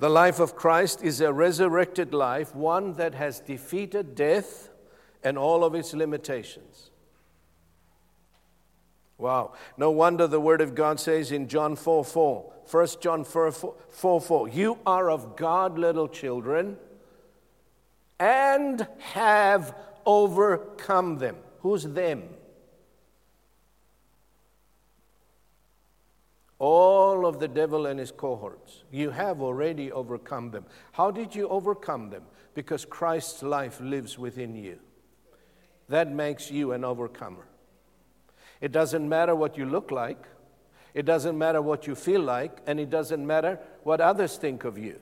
The 0.00 0.08
life 0.08 0.40
of 0.40 0.56
Christ 0.56 1.02
is 1.02 1.20
a 1.20 1.30
resurrected 1.30 2.14
life, 2.14 2.54
one 2.54 2.94
that 2.94 3.14
has 3.14 3.38
defeated 3.38 4.14
death 4.14 4.70
and 5.22 5.36
all 5.36 5.62
of 5.62 5.74
its 5.74 5.92
limitations. 5.92 6.90
Wow. 9.18 9.52
No 9.76 9.90
wonder 9.90 10.26
the 10.26 10.40
Word 10.40 10.62
of 10.62 10.74
God 10.74 10.98
says 10.98 11.30
in 11.30 11.48
John 11.48 11.76
4 11.76 12.02
4, 12.02 12.52
1 12.70 12.86
John 13.02 13.24
4 13.24 13.52
4, 13.52 13.74
4, 13.90 14.20
4 14.22 14.48
You 14.48 14.78
are 14.86 15.10
of 15.10 15.36
God, 15.36 15.78
little 15.78 16.08
children, 16.08 16.78
and 18.18 18.88
have 19.00 19.76
overcome 20.06 21.18
them. 21.18 21.36
Who's 21.58 21.84
them? 21.84 22.22
All 26.60 27.24
of 27.24 27.40
the 27.40 27.48
devil 27.48 27.86
and 27.86 27.98
his 27.98 28.12
cohorts. 28.12 28.84
You 28.92 29.10
have 29.10 29.40
already 29.40 29.90
overcome 29.90 30.50
them. 30.50 30.66
How 30.92 31.10
did 31.10 31.34
you 31.34 31.48
overcome 31.48 32.10
them? 32.10 32.24
Because 32.52 32.84
Christ's 32.84 33.42
life 33.42 33.80
lives 33.80 34.18
within 34.18 34.54
you. 34.54 34.78
That 35.88 36.12
makes 36.12 36.50
you 36.50 36.72
an 36.72 36.84
overcomer. 36.84 37.46
It 38.60 38.72
doesn't 38.72 39.08
matter 39.08 39.34
what 39.34 39.56
you 39.56 39.64
look 39.64 39.90
like, 39.90 40.22
it 40.92 41.06
doesn't 41.06 41.38
matter 41.38 41.62
what 41.62 41.86
you 41.86 41.94
feel 41.94 42.20
like, 42.20 42.58
and 42.66 42.78
it 42.78 42.90
doesn't 42.90 43.26
matter 43.26 43.58
what 43.82 44.02
others 44.02 44.36
think 44.36 44.64
of 44.64 44.76
you. 44.76 45.00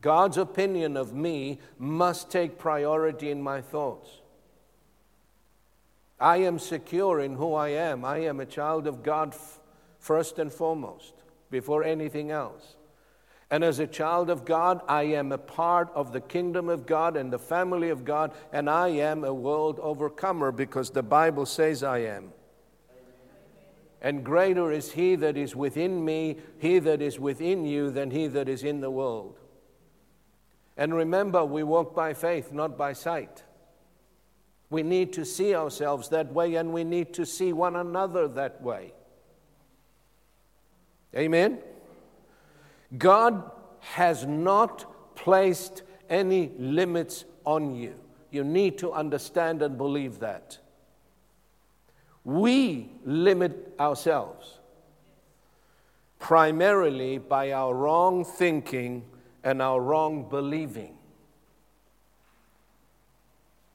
God's 0.00 0.38
opinion 0.38 0.96
of 0.96 1.14
me 1.14 1.60
must 1.78 2.30
take 2.30 2.58
priority 2.58 3.30
in 3.30 3.40
my 3.40 3.60
thoughts. 3.60 4.10
I 6.18 6.38
am 6.38 6.58
secure 6.58 7.20
in 7.20 7.36
who 7.36 7.54
I 7.54 7.68
am. 7.68 8.04
I 8.04 8.18
am 8.18 8.40
a 8.40 8.46
child 8.46 8.88
of 8.88 9.04
God 9.04 9.36
first 10.02 10.40
and 10.40 10.52
foremost, 10.52 11.14
before 11.48 11.84
anything 11.84 12.32
else. 12.32 12.74
And 13.50 13.62
as 13.62 13.78
a 13.78 13.86
child 13.86 14.30
of 14.30 14.44
God, 14.44 14.80
I 14.88 15.04
am 15.04 15.30
a 15.30 15.38
part 15.38 15.90
of 15.94 16.12
the 16.12 16.20
kingdom 16.20 16.68
of 16.68 16.86
God 16.86 17.16
and 17.16 17.32
the 17.32 17.38
family 17.38 17.88
of 17.88 18.04
God, 18.04 18.32
and 18.52 18.68
I 18.68 18.88
am 18.88 19.22
a 19.22 19.32
world 19.32 19.78
overcomer 19.78 20.50
because 20.50 20.90
the 20.90 21.04
Bible 21.04 21.46
says 21.46 21.84
I 21.84 21.98
am. 21.98 22.32
And 24.00 24.24
greater 24.24 24.72
is 24.72 24.90
he 24.92 25.14
that 25.16 25.36
is 25.36 25.54
within 25.54 26.04
me, 26.04 26.38
he 26.58 26.80
that 26.80 27.00
is 27.00 27.20
within 27.20 27.64
you, 27.64 27.90
than 27.90 28.10
he 28.10 28.26
that 28.26 28.48
is 28.48 28.64
in 28.64 28.80
the 28.80 28.90
world. 28.90 29.38
And 30.76 30.92
remember, 30.92 31.44
we 31.44 31.62
walk 31.62 31.94
by 31.94 32.12
faith, 32.14 32.52
not 32.52 32.76
by 32.76 32.94
sight. 32.94 33.44
We 34.68 34.82
need 34.82 35.12
to 35.12 35.24
see 35.24 35.54
ourselves 35.54 36.08
that 36.08 36.32
way, 36.32 36.56
and 36.56 36.72
we 36.72 36.82
need 36.82 37.14
to 37.14 37.24
see 37.24 37.52
one 37.52 37.76
another 37.76 38.26
that 38.26 38.60
way. 38.60 38.94
Amen? 41.16 41.58
God 42.96 43.50
has 43.80 44.24
not 44.26 45.14
placed 45.14 45.82
any 46.08 46.52
limits 46.58 47.24
on 47.44 47.74
you. 47.74 47.94
You 48.30 48.44
need 48.44 48.78
to 48.78 48.92
understand 48.92 49.62
and 49.62 49.76
believe 49.76 50.20
that. 50.20 50.58
We 52.24 52.90
limit 53.04 53.74
ourselves 53.78 54.58
primarily 56.18 57.18
by 57.18 57.50
our 57.52 57.74
wrong 57.74 58.24
thinking 58.24 59.04
and 59.42 59.60
our 59.60 59.80
wrong 59.80 60.28
believing. 60.28 60.96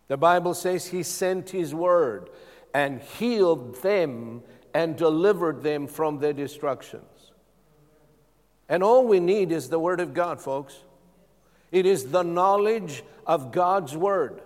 The 0.07 0.15
Bible 0.15 0.53
says 0.53 0.87
He 0.87 1.03
sent 1.03 1.49
His 1.49 1.75
word 1.75 2.29
and 2.73 3.01
healed 3.01 3.81
them 3.81 4.43
and 4.73 4.95
delivered 4.95 5.61
them 5.61 5.87
from 5.87 6.19
their 6.19 6.31
destructions. 6.31 7.03
And 8.69 8.83
all 8.83 9.05
we 9.05 9.19
need 9.19 9.51
is 9.51 9.69
the 9.69 9.79
Word 9.79 9.99
of 9.99 10.13
God, 10.13 10.41
folks. 10.41 10.77
It 11.71 11.85
is 11.85 12.11
the 12.11 12.23
knowledge 12.23 13.03
of 13.25 13.51
God's 13.51 13.95
Word. 13.95 14.41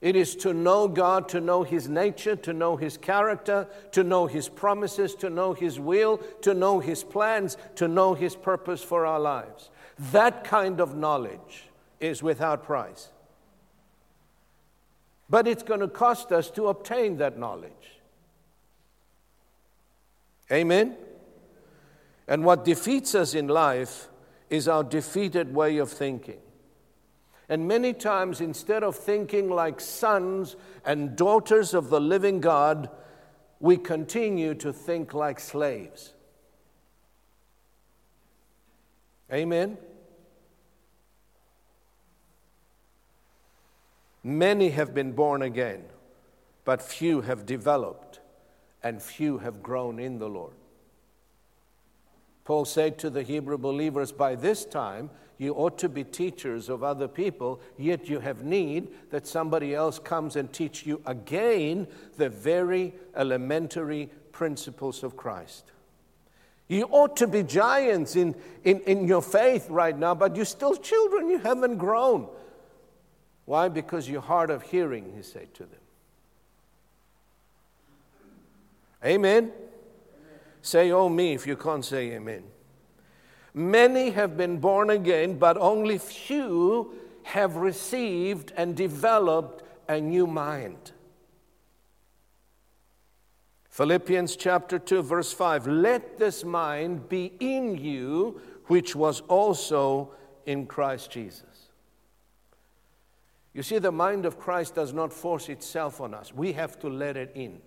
It 0.00 0.16
is 0.16 0.34
to 0.36 0.54
know 0.54 0.88
God, 0.88 1.28
to 1.30 1.40
know 1.40 1.62
His 1.62 1.88
nature, 1.88 2.34
to 2.36 2.52
know 2.52 2.76
His 2.76 2.96
character, 2.96 3.68
to 3.92 4.02
know 4.02 4.26
His 4.26 4.48
promises, 4.48 5.14
to 5.16 5.28
know 5.28 5.52
His 5.52 5.78
will, 5.78 6.18
to 6.42 6.54
know 6.54 6.80
His 6.80 7.04
plans, 7.04 7.58
to 7.76 7.86
know 7.86 8.14
His 8.14 8.34
purpose 8.34 8.82
for 8.82 9.04
our 9.04 9.20
lives. 9.20 9.68
That 10.12 10.44
kind 10.44 10.80
of 10.80 10.96
knowledge 10.96 11.68
is 12.00 12.22
without 12.22 12.64
price. 12.64 13.08
But 15.28 15.46
it's 15.46 15.62
going 15.62 15.80
to 15.80 15.88
cost 15.88 16.32
us 16.32 16.50
to 16.52 16.68
obtain 16.68 17.18
that 17.18 17.38
knowledge. 17.38 18.00
Amen? 20.50 20.96
And 22.30 22.44
what 22.44 22.64
defeats 22.64 23.16
us 23.16 23.34
in 23.34 23.48
life 23.48 24.08
is 24.48 24.68
our 24.68 24.84
defeated 24.84 25.52
way 25.52 25.78
of 25.78 25.90
thinking. 25.90 26.38
And 27.48 27.66
many 27.66 27.92
times, 27.92 28.40
instead 28.40 28.84
of 28.84 28.94
thinking 28.94 29.50
like 29.50 29.80
sons 29.80 30.54
and 30.84 31.16
daughters 31.16 31.74
of 31.74 31.90
the 31.90 32.00
living 32.00 32.40
God, 32.40 32.88
we 33.58 33.76
continue 33.76 34.54
to 34.54 34.72
think 34.72 35.12
like 35.12 35.40
slaves. 35.40 36.14
Amen. 39.32 39.76
Many 44.22 44.68
have 44.70 44.94
been 44.94 45.12
born 45.12 45.42
again, 45.42 45.82
but 46.64 46.80
few 46.80 47.22
have 47.22 47.44
developed, 47.44 48.20
and 48.84 49.02
few 49.02 49.38
have 49.38 49.64
grown 49.64 49.98
in 49.98 50.20
the 50.20 50.28
Lord. 50.28 50.59
Paul 52.50 52.64
said 52.64 52.98
to 52.98 53.10
the 53.10 53.22
Hebrew 53.22 53.58
believers, 53.58 54.10
By 54.10 54.34
this 54.34 54.64
time, 54.64 55.08
you 55.38 55.54
ought 55.54 55.78
to 55.78 55.88
be 55.88 56.02
teachers 56.02 56.68
of 56.68 56.82
other 56.82 57.06
people, 57.06 57.60
yet 57.78 58.08
you 58.08 58.18
have 58.18 58.42
need 58.42 58.88
that 59.10 59.28
somebody 59.28 59.72
else 59.72 60.00
comes 60.00 60.34
and 60.34 60.52
teach 60.52 60.84
you 60.84 61.00
again 61.06 61.86
the 62.16 62.28
very 62.28 62.92
elementary 63.14 64.10
principles 64.32 65.04
of 65.04 65.16
Christ. 65.16 65.70
You 66.66 66.86
ought 66.90 67.16
to 67.18 67.28
be 67.28 67.44
giants 67.44 68.16
in, 68.16 68.34
in, 68.64 68.80
in 68.80 69.06
your 69.06 69.22
faith 69.22 69.70
right 69.70 69.96
now, 69.96 70.16
but 70.16 70.34
you're 70.34 70.44
still 70.44 70.74
children. 70.74 71.28
You 71.28 71.38
haven't 71.38 71.76
grown. 71.76 72.26
Why? 73.44 73.68
Because 73.68 74.08
you're 74.08 74.20
hard 74.20 74.50
of 74.50 74.62
hearing, 74.62 75.12
he 75.14 75.22
said 75.22 75.54
to 75.54 75.62
them. 75.62 75.80
Amen. 79.04 79.52
Say, 80.62 80.90
oh, 80.92 81.08
me, 81.08 81.32
if 81.32 81.46
you 81.46 81.56
can't 81.56 81.84
say 81.84 82.12
amen. 82.12 82.44
Many 83.54 84.10
have 84.10 84.36
been 84.36 84.58
born 84.58 84.90
again, 84.90 85.38
but 85.38 85.56
only 85.56 85.98
few 85.98 86.92
have 87.22 87.56
received 87.56 88.52
and 88.56 88.76
developed 88.76 89.64
a 89.88 90.00
new 90.00 90.26
mind. 90.26 90.92
Philippians 93.70 94.36
chapter 94.36 94.78
2, 94.78 95.02
verse 95.02 95.32
5 95.32 95.66
Let 95.66 96.18
this 96.18 96.44
mind 96.44 97.08
be 97.08 97.32
in 97.40 97.76
you, 97.76 98.40
which 98.66 98.94
was 98.94 99.22
also 99.22 100.12
in 100.46 100.66
Christ 100.66 101.10
Jesus. 101.10 101.44
You 103.52 103.62
see, 103.62 103.78
the 103.78 103.90
mind 103.90 104.26
of 104.26 104.38
Christ 104.38 104.74
does 104.76 104.92
not 104.92 105.12
force 105.12 105.48
itself 105.48 106.00
on 106.00 106.14
us, 106.14 106.32
we 106.32 106.52
have 106.52 106.78
to 106.80 106.88
let 106.88 107.16
it 107.16 107.32
in. 107.34 107.60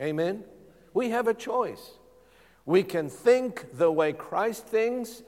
Amen? 0.00 0.44
We 0.92 1.10
have 1.10 1.28
a 1.28 1.34
choice. 1.34 1.98
We 2.66 2.82
can 2.82 3.08
think 3.08 3.76
the 3.76 3.90
way 3.90 4.12
Christ 4.12 4.66
thinks, 4.66 5.22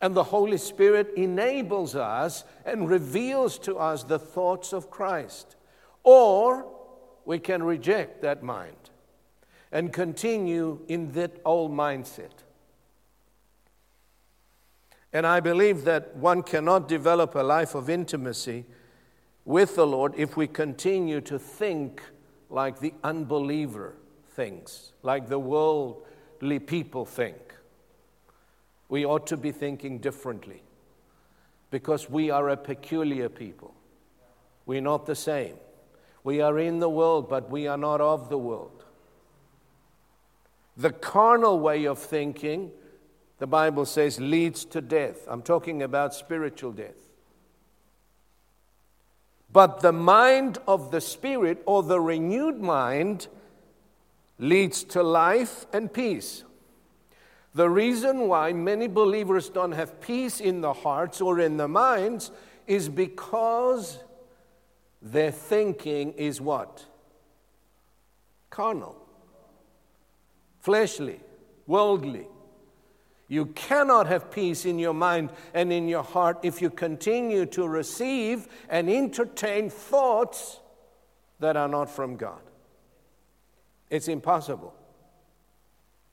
and 0.00 0.14
the 0.14 0.24
Holy 0.24 0.58
Spirit 0.58 1.12
enables 1.16 1.94
us 1.94 2.44
and 2.64 2.88
reveals 2.88 3.58
to 3.60 3.76
us 3.76 4.04
the 4.04 4.18
thoughts 4.18 4.72
of 4.72 4.90
Christ. 4.90 5.56
Or 6.02 6.66
we 7.24 7.38
can 7.38 7.62
reject 7.62 8.20
that 8.22 8.42
mind 8.42 8.90
and 9.72 9.92
continue 9.92 10.80
in 10.88 11.12
that 11.12 11.40
old 11.44 11.72
mindset. 11.72 12.44
And 15.12 15.26
I 15.26 15.40
believe 15.40 15.84
that 15.84 16.16
one 16.16 16.42
cannot 16.42 16.88
develop 16.88 17.34
a 17.34 17.42
life 17.42 17.74
of 17.74 17.88
intimacy 17.88 18.66
with 19.44 19.76
the 19.76 19.86
Lord 19.86 20.12
if 20.16 20.36
we 20.36 20.46
continue 20.46 21.20
to 21.22 21.38
think 21.38 22.02
like 22.50 22.80
the 22.80 22.92
unbeliever 23.02 23.94
thinks, 24.34 24.92
like 25.02 25.28
the 25.28 25.38
worldly 25.38 26.58
people 26.58 27.04
think. 27.04 27.54
We 28.88 29.06
ought 29.06 29.26
to 29.28 29.36
be 29.36 29.52
thinking 29.52 29.98
differently 29.98 30.62
because 31.70 32.10
we 32.10 32.30
are 32.30 32.48
a 32.50 32.56
peculiar 32.56 33.28
people. 33.28 33.74
We're 34.66 34.80
not 34.80 35.06
the 35.06 35.14
same. 35.14 35.56
We 36.22 36.40
are 36.40 36.58
in 36.58 36.78
the 36.78 36.88
world, 36.88 37.28
but 37.28 37.50
we 37.50 37.66
are 37.66 37.76
not 37.76 38.00
of 38.00 38.28
the 38.28 38.38
world. 38.38 38.84
The 40.76 40.90
carnal 40.90 41.60
way 41.60 41.84
of 41.84 41.98
thinking, 41.98 42.70
the 43.38 43.46
Bible 43.46 43.86
says, 43.86 44.20
leads 44.20 44.64
to 44.66 44.80
death. 44.80 45.18
I'm 45.28 45.42
talking 45.42 45.82
about 45.82 46.14
spiritual 46.14 46.72
death. 46.72 46.94
But 49.52 49.80
the 49.80 49.92
mind 49.92 50.58
of 50.66 50.90
the 50.90 51.00
Spirit, 51.00 51.62
or 51.64 51.84
the 51.84 52.00
renewed 52.00 52.60
mind, 52.60 53.28
leads 54.38 54.84
to 54.84 55.02
life 55.02 55.66
and 55.72 55.92
peace. 55.92 56.44
The 57.54 57.70
reason 57.70 58.26
why 58.26 58.52
many 58.52 58.88
believers 58.88 59.48
don't 59.48 59.72
have 59.72 60.00
peace 60.00 60.40
in 60.40 60.60
the 60.60 60.72
hearts 60.72 61.20
or 61.20 61.38
in 61.38 61.56
the 61.56 61.68
minds 61.68 62.32
is 62.66 62.88
because 62.88 63.98
their 65.00 65.30
thinking 65.30 66.12
is 66.14 66.40
what? 66.40 66.84
Carnal, 68.50 68.96
fleshly, 70.60 71.20
worldly. 71.66 72.26
You 73.28 73.46
cannot 73.46 74.06
have 74.08 74.30
peace 74.30 74.64
in 74.64 74.78
your 74.78 74.94
mind 74.94 75.30
and 75.54 75.72
in 75.72 75.88
your 75.88 76.02
heart 76.02 76.38
if 76.42 76.60
you 76.60 76.70
continue 76.70 77.46
to 77.46 77.68
receive 77.68 78.48
and 78.68 78.90
entertain 78.90 79.70
thoughts 79.70 80.60
that 81.40 81.56
are 81.56 81.68
not 81.68 81.88
from 81.88 82.16
God. 82.16 82.40
It's 83.94 84.08
impossible. 84.08 84.74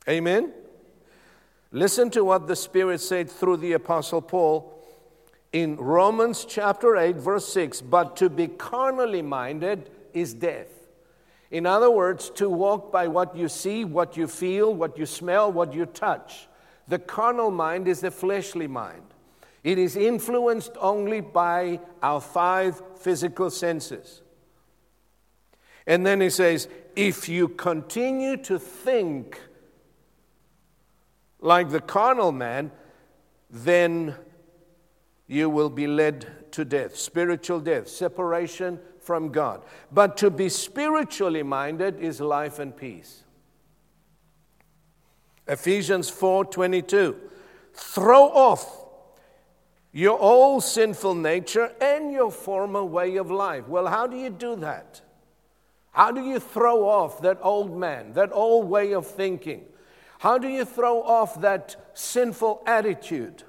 Amen? 0.07 0.53
Listen 1.71 2.11
to 2.11 2.23
what 2.23 2.45
the 2.45 2.55
Spirit 2.55 3.01
said 3.01 3.27
through 3.27 3.57
the 3.57 3.73
Apostle 3.73 4.21
Paul 4.21 4.71
in 5.51 5.77
Romans 5.77 6.45
chapter 6.45 6.95
8, 6.95 7.15
verse 7.15 7.51
6 7.51 7.81
But 7.81 8.15
to 8.17 8.29
be 8.29 8.49
carnally 8.49 9.23
minded 9.23 9.89
is 10.13 10.35
death. 10.35 10.67
In 11.49 11.65
other 11.65 11.89
words, 11.89 12.29
to 12.35 12.51
walk 12.51 12.91
by 12.91 13.07
what 13.07 13.35
you 13.35 13.49
see, 13.49 13.83
what 13.83 14.15
you 14.15 14.27
feel, 14.27 14.71
what 14.71 14.99
you 14.99 15.07
smell, 15.07 15.51
what 15.51 15.73
you 15.73 15.87
touch. 15.87 16.47
The 16.87 16.99
carnal 16.99 17.49
mind 17.49 17.87
is 17.87 18.01
the 18.01 18.11
fleshly 18.11 18.67
mind. 18.67 19.05
It 19.63 19.79
is 19.79 19.95
influenced 19.95 20.73
only 20.79 21.21
by 21.21 21.79
our 22.03 22.21
five 22.21 22.79
physical 22.99 23.49
senses. 23.49 24.21
And 25.87 26.05
then 26.05 26.21
he 26.21 26.29
says, 26.29 26.67
if 26.95 27.29
you 27.29 27.47
continue 27.47 28.37
to 28.37 28.59
think 28.59 29.39
like 31.39 31.69
the 31.69 31.81
carnal 31.81 32.31
man, 32.31 32.71
then 33.49 34.15
you 35.27 35.49
will 35.49 35.69
be 35.69 35.87
led 35.87 36.51
to 36.51 36.65
death, 36.65 36.95
spiritual 36.95 37.59
death, 37.59 37.87
separation 37.87 38.79
from 38.99 39.29
God. 39.29 39.63
But 39.91 40.17
to 40.17 40.29
be 40.29 40.49
spiritually 40.49 41.43
minded 41.43 41.99
is 41.99 42.21
life 42.21 42.59
and 42.59 42.75
peace. 42.75 43.23
Ephesians 45.47 46.09
4:22 46.09 47.15
Throw 47.73 48.23
off 48.25 48.85
your 49.91 50.19
old 50.19 50.63
sinful 50.63 51.15
nature 51.15 51.73
and 51.81 52.11
your 52.11 52.31
former 52.31 52.83
way 52.83 53.17
of 53.17 53.31
life. 53.31 53.67
Well, 53.67 53.87
how 53.87 54.07
do 54.07 54.17
you 54.17 54.29
do 54.29 54.55
that? 54.57 55.01
How 55.91 56.11
do 56.11 56.25
you 56.25 56.39
throw 56.39 56.87
off 56.87 57.21
that 57.21 57.39
old 57.41 57.77
man, 57.77 58.13
that 58.13 58.31
old 58.31 58.69
way 58.69 58.93
of 58.93 59.07
thinking? 59.07 59.65
How 60.19 60.37
do 60.37 60.47
you 60.47 60.65
throw 60.65 61.01
off 61.01 61.41
that 61.41 61.75
sinful 61.93 62.63
attitude? 62.65 63.43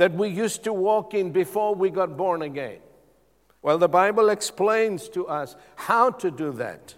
that 0.00 0.14
we 0.14 0.30
used 0.30 0.64
to 0.64 0.72
walk 0.72 1.12
in 1.12 1.30
before 1.30 1.74
we 1.74 1.90
got 1.90 2.16
born 2.16 2.40
again? 2.40 2.78
Well, 3.60 3.76
the 3.76 3.86
Bible 3.86 4.30
explains 4.30 5.10
to 5.10 5.28
us 5.28 5.56
how 5.76 6.08
to 6.12 6.30
do 6.30 6.52
that. 6.52 6.94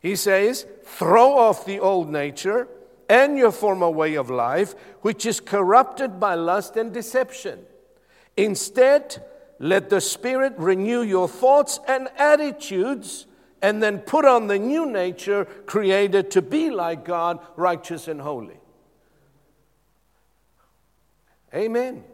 He 0.00 0.16
says, 0.16 0.66
throw 0.84 1.36
off 1.36 1.66
the 1.66 1.80
old 1.80 2.10
nature 2.10 2.66
and 3.10 3.36
your 3.36 3.52
former 3.52 3.90
way 3.90 4.14
of 4.14 4.30
life, 4.30 4.74
which 5.02 5.26
is 5.26 5.38
corrupted 5.38 6.18
by 6.18 6.34
lust 6.34 6.78
and 6.78 6.94
deception. 6.94 7.58
Instead, 8.38 9.22
let 9.58 9.90
the 9.90 10.00
Spirit 10.00 10.54
renew 10.56 11.02
your 11.02 11.28
thoughts 11.28 11.78
and 11.86 12.08
attitudes, 12.16 13.26
and 13.64 13.82
then 13.82 13.98
put 13.98 14.26
on 14.26 14.46
the 14.46 14.58
new 14.58 14.84
nature 14.84 15.46
created 15.64 16.30
to 16.32 16.42
be 16.42 16.68
like 16.68 17.02
God, 17.02 17.38
righteous 17.56 18.08
and 18.08 18.20
holy. 18.20 18.58
Amen. 21.54 22.04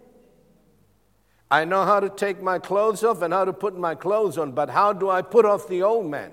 I 1.50 1.64
know 1.64 1.84
how 1.84 1.98
to 1.98 2.08
take 2.08 2.40
my 2.40 2.60
clothes 2.60 3.02
off 3.02 3.20
and 3.22 3.34
how 3.34 3.44
to 3.44 3.52
put 3.52 3.76
my 3.76 3.96
clothes 3.96 4.38
on, 4.38 4.52
but 4.52 4.70
how 4.70 4.92
do 4.92 5.10
I 5.10 5.22
put 5.22 5.44
off 5.44 5.66
the 5.66 5.82
old 5.82 6.08
man? 6.08 6.30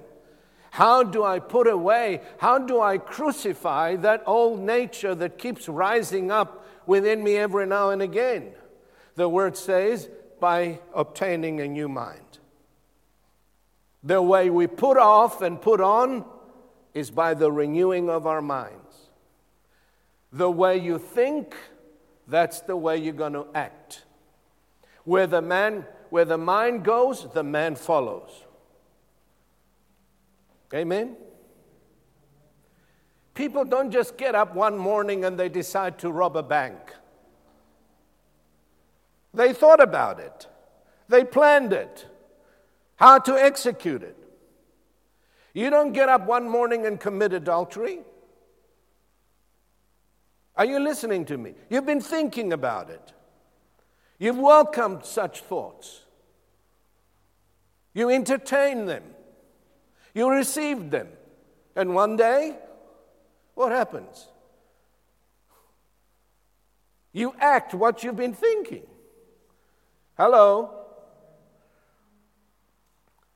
How 0.70 1.02
do 1.02 1.24
I 1.24 1.40
put 1.40 1.66
away, 1.66 2.22
how 2.38 2.60
do 2.60 2.80
I 2.80 3.00
crucify 3.00 3.96
that 3.96 4.22
old 4.28 4.60
nature 4.60 5.16
that 5.16 5.40
keeps 5.40 5.68
rising 5.68 6.30
up 6.30 6.64
within 6.86 7.24
me 7.24 7.38
every 7.38 7.66
now 7.66 7.90
and 7.90 8.04
again? 8.04 8.52
The 9.16 9.28
word 9.28 9.58
says, 9.58 10.12
by 10.40 10.78
obtaining 10.94 11.60
a 11.60 11.68
new 11.68 11.90
mind. 11.90 12.27
The 14.04 14.22
way 14.22 14.50
we 14.50 14.68
put 14.68 14.98
off 14.98 15.42
and 15.42 15.62
put 15.62 15.82
on 15.82 16.26
is 16.94 17.12
by 17.12 17.34
the 17.34 17.52
renewing 17.52 18.10
of 18.10 18.26
our 18.26 18.42
minds. 18.42 18.96
The 20.32 20.50
way 20.50 20.78
you 20.78 20.98
think, 20.98 21.56
that's 22.28 22.62
the 22.62 22.76
way 22.76 22.98
you're 22.98 23.14
going 23.14 23.34
to 23.34 23.48
act. 23.54 24.04
Where 25.04 25.28
the 25.28 25.42
man, 25.42 25.86
where 26.10 26.26
the 26.26 26.38
mind 26.38 26.84
goes, 26.84 27.28
the 27.34 27.44
man 27.44 27.76
follows. 27.76 28.44
Amen. 30.74 31.16
People 33.34 33.64
don't 33.64 33.92
just 33.92 34.18
get 34.18 34.36
up 34.36 34.56
one 34.56 34.78
morning 34.78 35.24
and 35.24 35.40
they 35.40 35.48
decide 35.48 36.00
to 36.00 36.12
rob 36.12 36.36
a 36.36 36.44
bank. 36.44 36.78
They 39.34 39.54
thought 39.54 39.82
about 39.82 40.20
it, 40.20 40.48
they 41.08 41.24
planned 41.24 41.72
it, 41.72 42.08
how 42.98 43.20
to 43.20 43.36
execute 43.36 44.04
it. 44.04 44.18
You 45.54 45.70
don't 45.70 45.94
get 45.94 46.10
up 46.10 46.28
one 46.28 46.48
morning 46.50 46.86
and 46.86 47.00
commit 47.00 47.34
adultery. 47.34 48.02
Are 50.56 50.66
you 50.66 50.80
listening 50.80 51.26
to 51.26 51.38
me? 51.38 51.54
You've 51.70 51.86
been 51.86 52.02
thinking 52.02 52.54
about 52.54 52.90
it. 52.90 53.14
You've 54.20 54.38
welcomed 54.38 55.06
such 55.06 55.42
thoughts. 55.42 56.02
You 57.94 58.10
entertain 58.10 58.86
them. 58.86 59.04
You 60.14 60.30
received 60.30 60.92
them. 60.92 61.08
And 61.76 61.94
one 61.94 62.18
day, 62.18 62.56
what 63.54 63.72
happens? 63.72 64.28
You 67.14 67.34
act 67.40 67.74
what 67.74 68.04
you've 68.04 68.16
been 68.16 68.34
thinking. 68.34 68.86
Hello? 70.18 70.77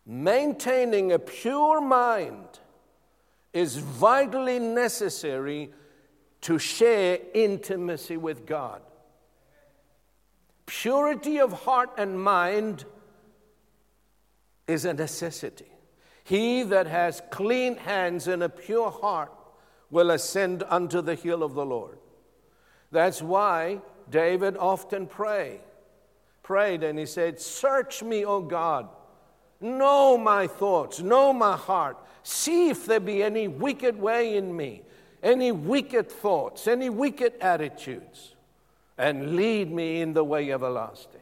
Maintaining 0.05 1.11
a 1.11 1.19
pure 1.19 1.79
mind 1.79 2.59
is 3.53 3.77
vitally 3.77 4.59
necessary 4.59 5.71
to 6.41 6.57
share 6.57 7.19
intimacy 7.33 8.17
with 8.17 8.45
God. 8.45 8.81
Purity 10.65 11.39
of 11.39 11.51
heart 11.63 11.91
and 11.97 12.19
mind 12.19 12.85
is 14.67 14.85
a 14.85 14.93
necessity. 14.93 15.71
He 16.23 16.63
that 16.63 16.87
has 16.87 17.21
clean 17.29 17.75
hands 17.75 18.27
and 18.27 18.41
a 18.41 18.49
pure 18.49 18.89
heart 18.89 19.31
will 19.89 20.11
ascend 20.11 20.63
unto 20.69 21.01
the 21.01 21.15
hill 21.15 21.43
of 21.43 21.53
the 21.53 21.65
Lord. 21.65 21.99
That's 22.91 23.21
why 23.21 23.81
David 24.09 24.57
often 24.57 25.07
prayed. 25.07 25.61
Prayed 26.43 26.83
and 26.83 26.97
he 26.97 27.05
said, 27.05 27.39
Search 27.39 28.01
me, 28.01 28.25
O 28.25 28.41
God. 28.41 28.89
Know 29.61 30.17
my 30.17 30.47
thoughts, 30.47 30.99
know 30.99 31.31
my 31.31 31.55
heart. 31.55 31.97
See 32.23 32.69
if 32.69 32.87
there 32.87 32.99
be 32.99 33.21
any 33.21 33.47
wicked 33.47 33.95
way 33.95 34.35
in 34.35 34.55
me, 34.55 34.81
any 35.21 35.51
wicked 35.51 36.11
thoughts, 36.11 36.67
any 36.67 36.89
wicked 36.89 37.33
attitudes, 37.39 38.35
and 38.97 39.35
lead 39.35 39.71
me 39.71 40.01
in 40.01 40.13
the 40.13 40.23
way 40.23 40.51
everlasting. 40.51 41.21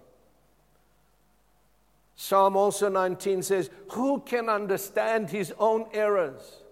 Psalm 2.15 2.56
also 2.58 2.89
19 2.89 3.43
says, 3.43 3.69
Who 3.91 4.21
can 4.21 4.49
understand 4.49 5.30
his 5.30 5.54
own 5.58 5.86
errors? 5.93 6.63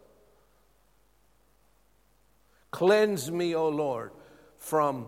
Cleanse 2.71 3.31
me, 3.31 3.55
O 3.55 3.69
Lord, 3.69 4.11
from 4.57 5.07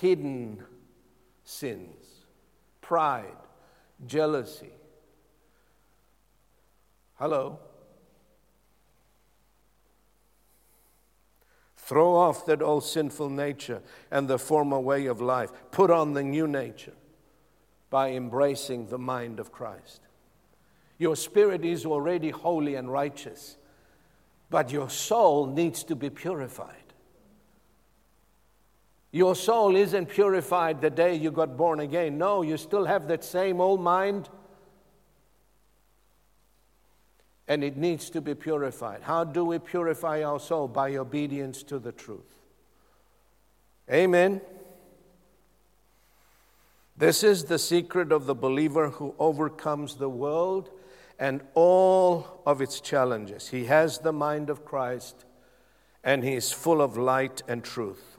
hidden 0.00 0.62
sins, 1.44 2.04
pride, 2.80 3.36
jealousy. 4.06 4.72
Hello? 7.18 7.58
Throw 11.76 12.14
off 12.14 12.46
that 12.46 12.62
old 12.62 12.84
sinful 12.84 13.30
nature 13.30 13.82
and 14.10 14.28
the 14.28 14.38
former 14.38 14.78
way 14.78 15.06
of 15.06 15.20
life. 15.20 15.50
Put 15.70 15.90
on 15.90 16.12
the 16.12 16.22
new 16.22 16.46
nature 16.46 16.92
by 17.90 18.10
embracing 18.10 18.86
the 18.86 18.98
mind 18.98 19.40
of 19.40 19.50
Christ. 19.50 20.00
Your 20.98 21.16
spirit 21.16 21.64
is 21.64 21.86
already 21.86 22.30
holy 22.30 22.74
and 22.74 22.92
righteous, 22.92 23.56
but 24.50 24.70
your 24.70 24.90
soul 24.90 25.46
needs 25.46 25.82
to 25.84 25.96
be 25.96 26.10
purified. 26.10 26.74
Your 29.10 29.34
soul 29.34 29.74
isn't 29.74 30.06
purified 30.06 30.80
the 30.80 30.90
day 30.90 31.14
you 31.14 31.30
got 31.30 31.56
born 31.56 31.80
again. 31.80 32.18
No, 32.18 32.42
you 32.42 32.56
still 32.58 32.84
have 32.84 33.08
that 33.08 33.24
same 33.24 33.60
old 33.60 33.80
mind. 33.80 34.28
And 37.48 37.64
it 37.64 37.76
needs 37.76 38.10
to 38.10 38.20
be 38.20 38.34
purified. 38.34 39.00
How 39.02 39.24
do 39.24 39.44
we 39.44 39.58
purify 39.58 40.22
our 40.22 40.38
soul? 40.38 40.68
By 40.68 40.96
obedience 40.96 41.62
to 41.64 41.78
the 41.78 41.92
truth. 41.92 42.36
Amen. 43.90 44.40
This 46.98 47.22
is 47.22 47.44
the 47.44 47.58
secret 47.58 48.12
of 48.12 48.26
the 48.26 48.34
believer 48.34 48.90
who 48.90 49.14
overcomes 49.18 49.94
the 49.94 50.08
world 50.08 50.68
and 51.18 51.40
all 51.54 52.42
of 52.44 52.60
its 52.60 52.80
challenges. 52.80 53.48
He 53.48 53.66
has 53.66 53.98
the 53.98 54.12
mind 54.12 54.50
of 54.50 54.64
Christ 54.64 55.24
and 56.02 56.24
he 56.24 56.34
is 56.34 56.50
full 56.50 56.82
of 56.82 56.96
light 56.96 57.42
and 57.46 57.62
truth. 57.62 58.18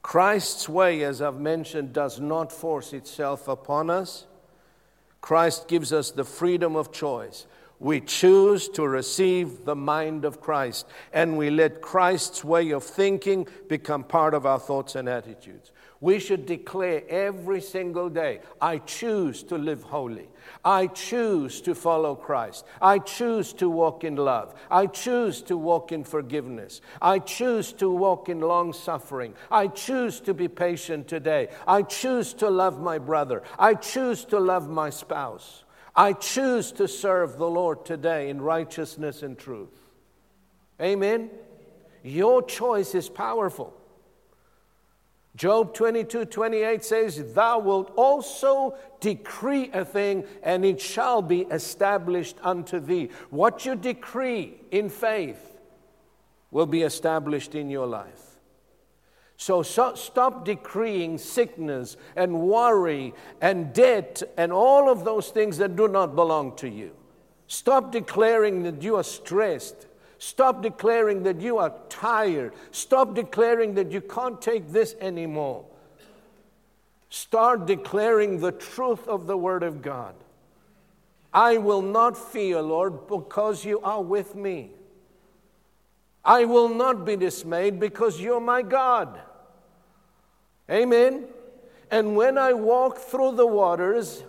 Christ's 0.00 0.68
way, 0.68 1.02
as 1.02 1.20
I've 1.20 1.40
mentioned, 1.40 1.92
does 1.92 2.20
not 2.20 2.52
force 2.52 2.92
itself 2.92 3.48
upon 3.48 3.90
us. 3.90 4.27
Christ 5.20 5.68
gives 5.68 5.92
us 5.92 6.10
the 6.10 6.24
freedom 6.24 6.76
of 6.76 6.92
choice. 6.92 7.46
We 7.80 8.00
choose 8.00 8.68
to 8.70 8.86
receive 8.86 9.64
the 9.64 9.76
mind 9.76 10.24
of 10.24 10.40
Christ, 10.40 10.86
and 11.12 11.38
we 11.38 11.50
let 11.50 11.80
Christ's 11.80 12.42
way 12.42 12.70
of 12.70 12.82
thinking 12.82 13.46
become 13.68 14.02
part 14.02 14.34
of 14.34 14.46
our 14.46 14.58
thoughts 14.58 14.96
and 14.96 15.08
attitudes. 15.08 15.70
We 16.00 16.20
should 16.20 16.46
declare 16.46 17.02
every 17.08 17.60
single 17.60 18.08
day 18.08 18.40
I 18.60 18.78
choose 18.78 19.42
to 19.44 19.58
live 19.58 19.82
holy. 19.82 20.28
I 20.64 20.86
choose 20.86 21.60
to 21.62 21.74
follow 21.74 22.14
Christ. 22.14 22.64
I 22.80 23.00
choose 23.00 23.52
to 23.54 23.68
walk 23.68 24.04
in 24.04 24.14
love. 24.14 24.54
I 24.70 24.86
choose 24.86 25.42
to 25.42 25.56
walk 25.56 25.90
in 25.90 26.04
forgiveness. 26.04 26.80
I 27.02 27.18
choose 27.18 27.72
to 27.74 27.90
walk 27.90 28.28
in 28.28 28.40
long 28.40 28.72
suffering. 28.72 29.34
I 29.50 29.66
choose 29.66 30.20
to 30.20 30.34
be 30.34 30.46
patient 30.46 31.08
today. 31.08 31.48
I 31.66 31.82
choose 31.82 32.32
to 32.34 32.48
love 32.48 32.80
my 32.80 32.98
brother. 32.98 33.42
I 33.58 33.74
choose 33.74 34.24
to 34.26 34.38
love 34.38 34.68
my 34.68 34.90
spouse. 34.90 35.64
I 35.96 36.12
choose 36.12 36.70
to 36.72 36.86
serve 36.86 37.38
the 37.38 37.50
Lord 37.50 37.84
today 37.84 38.30
in 38.30 38.40
righteousness 38.40 39.24
and 39.24 39.36
truth. 39.36 39.80
Amen. 40.80 41.30
Your 42.04 42.40
choice 42.40 42.94
is 42.94 43.08
powerful. 43.08 43.74
Job 45.38 45.72
22 45.72 46.24
28 46.24 46.84
says, 46.84 47.32
Thou 47.32 47.60
wilt 47.60 47.92
also 47.94 48.76
decree 48.98 49.70
a 49.72 49.84
thing, 49.84 50.24
and 50.42 50.64
it 50.64 50.80
shall 50.80 51.22
be 51.22 51.42
established 51.42 52.36
unto 52.42 52.80
thee. 52.80 53.10
What 53.30 53.64
you 53.64 53.76
decree 53.76 54.60
in 54.72 54.88
faith 54.88 55.56
will 56.50 56.66
be 56.66 56.82
established 56.82 57.54
in 57.54 57.70
your 57.70 57.86
life. 57.86 58.40
So, 59.36 59.62
so, 59.62 59.94
stop 59.94 60.44
decreeing 60.44 61.18
sickness 61.18 61.96
and 62.16 62.40
worry 62.40 63.14
and 63.40 63.72
debt 63.72 64.24
and 64.36 64.52
all 64.52 64.90
of 64.90 65.04
those 65.04 65.28
things 65.30 65.56
that 65.58 65.76
do 65.76 65.86
not 65.86 66.16
belong 66.16 66.56
to 66.56 66.68
you. 66.68 66.90
Stop 67.46 67.92
declaring 67.92 68.64
that 68.64 68.82
you 68.82 68.96
are 68.96 69.04
stressed 69.04 69.86
Stop 70.18 70.62
declaring 70.62 71.22
that 71.22 71.40
you 71.40 71.58
are 71.58 71.72
tired. 71.88 72.52
Stop 72.72 73.14
declaring 73.14 73.74
that 73.74 73.92
you 73.92 74.00
can't 74.00 74.42
take 74.42 74.72
this 74.72 74.94
anymore. 75.00 75.64
Start 77.08 77.66
declaring 77.66 78.40
the 78.40 78.52
truth 78.52 79.06
of 79.08 79.26
the 79.26 79.36
Word 79.36 79.62
of 79.62 79.80
God. 79.80 80.14
I 81.32 81.58
will 81.58 81.82
not 81.82 82.16
fear, 82.16 82.60
Lord, 82.60 83.06
because 83.06 83.64
you 83.64 83.80
are 83.80 84.02
with 84.02 84.34
me. 84.34 84.70
I 86.24 86.44
will 86.44 86.68
not 86.68 87.04
be 87.06 87.16
dismayed 87.16 87.78
because 87.78 88.20
you're 88.20 88.40
my 88.40 88.62
God. 88.62 89.20
Amen. 90.70 91.24
And 91.90 92.16
when 92.16 92.36
I 92.36 92.52
walk 92.52 92.98
through 92.98 93.36
the 93.36 93.46
waters, 93.46 94.24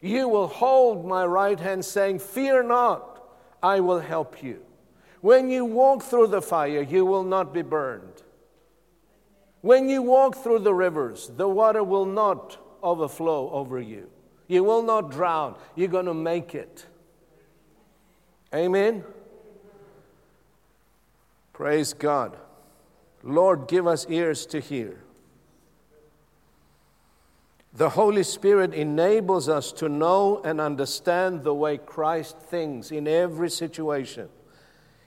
you 0.00 0.28
will 0.28 0.46
hold 0.46 1.04
my 1.04 1.24
right 1.24 1.58
hand, 1.58 1.84
saying, 1.84 2.20
Fear 2.20 2.64
not, 2.64 3.22
I 3.62 3.80
will 3.80 4.00
help 4.00 4.42
you. 4.42 4.62
When 5.20 5.50
you 5.50 5.64
walk 5.64 6.02
through 6.02 6.28
the 6.28 6.40
fire, 6.42 6.82
you 6.82 7.04
will 7.04 7.24
not 7.24 7.52
be 7.52 7.62
burned. 7.62 8.22
When 9.60 9.88
you 9.88 10.02
walk 10.02 10.36
through 10.36 10.60
the 10.60 10.72
rivers, 10.72 11.30
the 11.36 11.48
water 11.48 11.84
will 11.84 12.06
not 12.06 12.56
overflow 12.82 13.50
over 13.50 13.78
you. 13.78 14.08
You 14.48 14.64
will 14.64 14.82
not 14.82 15.10
drown. 15.10 15.56
You're 15.76 15.88
going 15.88 16.06
to 16.06 16.14
make 16.14 16.54
it. 16.54 16.86
Amen. 18.54 19.04
Praise 21.52 21.92
God. 21.92 22.36
Lord, 23.22 23.68
give 23.68 23.86
us 23.86 24.06
ears 24.08 24.46
to 24.46 24.60
hear. 24.60 25.04
The 27.74 27.90
Holy 27.90 28.22
Spirit 28.22 28.74
enables 28.74 29.48
us 29.48 29.70
to 29.72 29.88
know 29.88 30.40
and 30.42 30.60
understand 30.60 31.44
the 31.44 31.54
way 31.54 31.78
Christ 31.78 32.38
thinks 32.38 32.90
in 32.90 33.06
every 33.06 33.50
situation. 33.50 34.28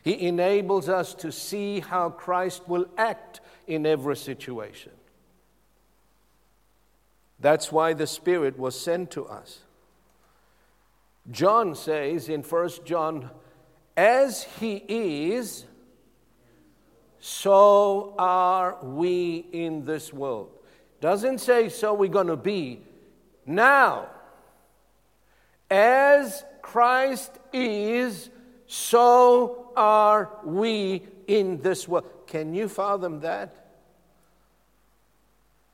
He 0.03 0.27
enables 0.27 0.89
us 0.89 1.13
to 1.15 1.31
see 1.31 1.79
how 1.79 2.09
Christ 2.09 2.67
will 2.67 2.85
act 2.97 3.39
in 3.67 3.85
every 3.85 4.17
situation. 4.17 4.91
That's 7.39 7.71
why 7.71 7.93
the 7.93 8.07
Spirit 8.07 8.59
was 8.59 8.79
sent 8.79 9.11
to 9.11 9.25
us. 9.25 9.59
John 11.31 11.73
says 11.73 12.27
in 12.27 12.41
1 12.43 12.69
John, 12.85 13.29
as 13.95 14.43
he 14.59 14.83
is, 14.87 15.65
so 17.19 18.13
are 18.17 18.77
we 18.83 19.45
in 19.53 19.85
this 19.85 20.11
world. 20.11 20.51
Doesn't 20.99 21.39
say 21.39 21.69
so 21.69 21.93
we're 21.93 22.09
going 22.09 22.27
to 22.27 22.35
be. 22.35 22.81
Now, 23.45 24.07
as 25.69 26.43
Christ 26.61 27.31
is, 27.53 28.29
so 28.67 29.71
are 29.75 30.37
we 30.43 31.03
in 31.27 31.61
this 31.61 31.87
world. 31.87 32.05
Can 32.27 32.53
you 32.53 32.67
fathom 32.67 33.21
that? 33.21 33.63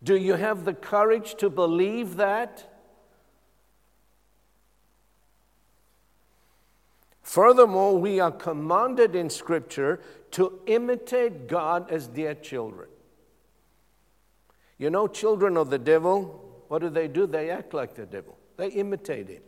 Do 0.04 0.16
you 0.16 0.34
have 0.34 0.66
the 0.66 0.74
courage 0.74 1.36
to 1.36 1.50
believe 1.50 2.16
that? 2.18 2.66
Furthermore, 7.22 7.98
we 7.98 8.20
are 8.20 8.32
commanded 8.32 9.16
in 9.16 9.30
Scripture 9.30 10.00
to 10.32 10.60
imitate 10.66 11.48
God 11.48 11.92
as 11.92 12.08
dear 12.08 12.34
children. 12.34 12.90
You 14.78 14.90
know, 14.90 15.08
children 15.08 15.58
of 15.58 15.70
the 15.70 15.78
devil, 15.78 16.64
what 16.70 16.80
do 16.80 16.90
they 16.90 17.08
do? 17.08 17.28
They 17.28 17.50
act 17.50 17.74
like 17.74 17.94
the 17.96 18.06
devil, 18.06 18.38
they 18.58 18.70
imitate 18.70 19.28
him. 19.28 19.44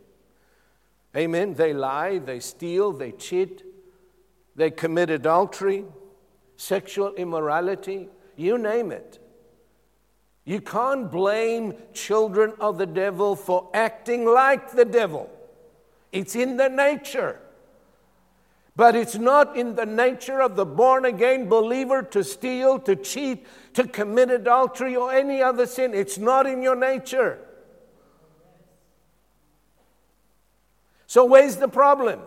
Amen. 1.16 1.54
They 1.54 1.72
lie, 1.74 2.18
they 2.18 2.40
steal, 2.40 2.92
they 2.92 3.12
cheat, 3.12 3.62
they 4.56 4.70
commit 4.70 5.10
adultery, 5.10 5.84
sexual 6.56 7.14
immorality, 7.14 8.08
you 8.36 8.56
name 8.58 8.92
it. 8.92 9.18
You 10.44 10.60
can't 10.60 11.10
blame 11.10 11.74
children 11.92 12.54
of 12.58 12.78
the 12.78 12.86
devil 12.86 13.36
for 13.36 13.70
acting 13.74 14.24
like 14.24 14.72
the 14.72 14.84
devil. 14.84 15.30
It's 16.10 16.34
in 16.34 16.56
their 16.56 16.70
nature. 16.70 17.38
But 18.74 18.96
it's 18.96 19.16
not 19.16 19.56
in 19.56 19.74
the 19.74 19.86
nature 19.86 20.40
of 20.40 20.56
the 20.56 20.64
born 20.64 21.04
again 21.04 21.48
believer 21.48 22.02
to 22.02 22.24
steal, 22.24 22.78
to 22.80 22.96
cheat, 22.96 23.46
to 23.74 23.86
commit 23.86 24.30
adultery, 24.30 24.96
or 24.96 25.12
any 25.12 25.42
other 25.42 25.66
sin. 25.66 25.92
It's 25.94 26.16
not 26.16 26.46
in 26.46 26.62
your 26.62 26.76
nature. 26.76 27.38
So, 31.12 31.26
where's 31.26 31.56
the 31.56 31.68
problem? 31.68 32.20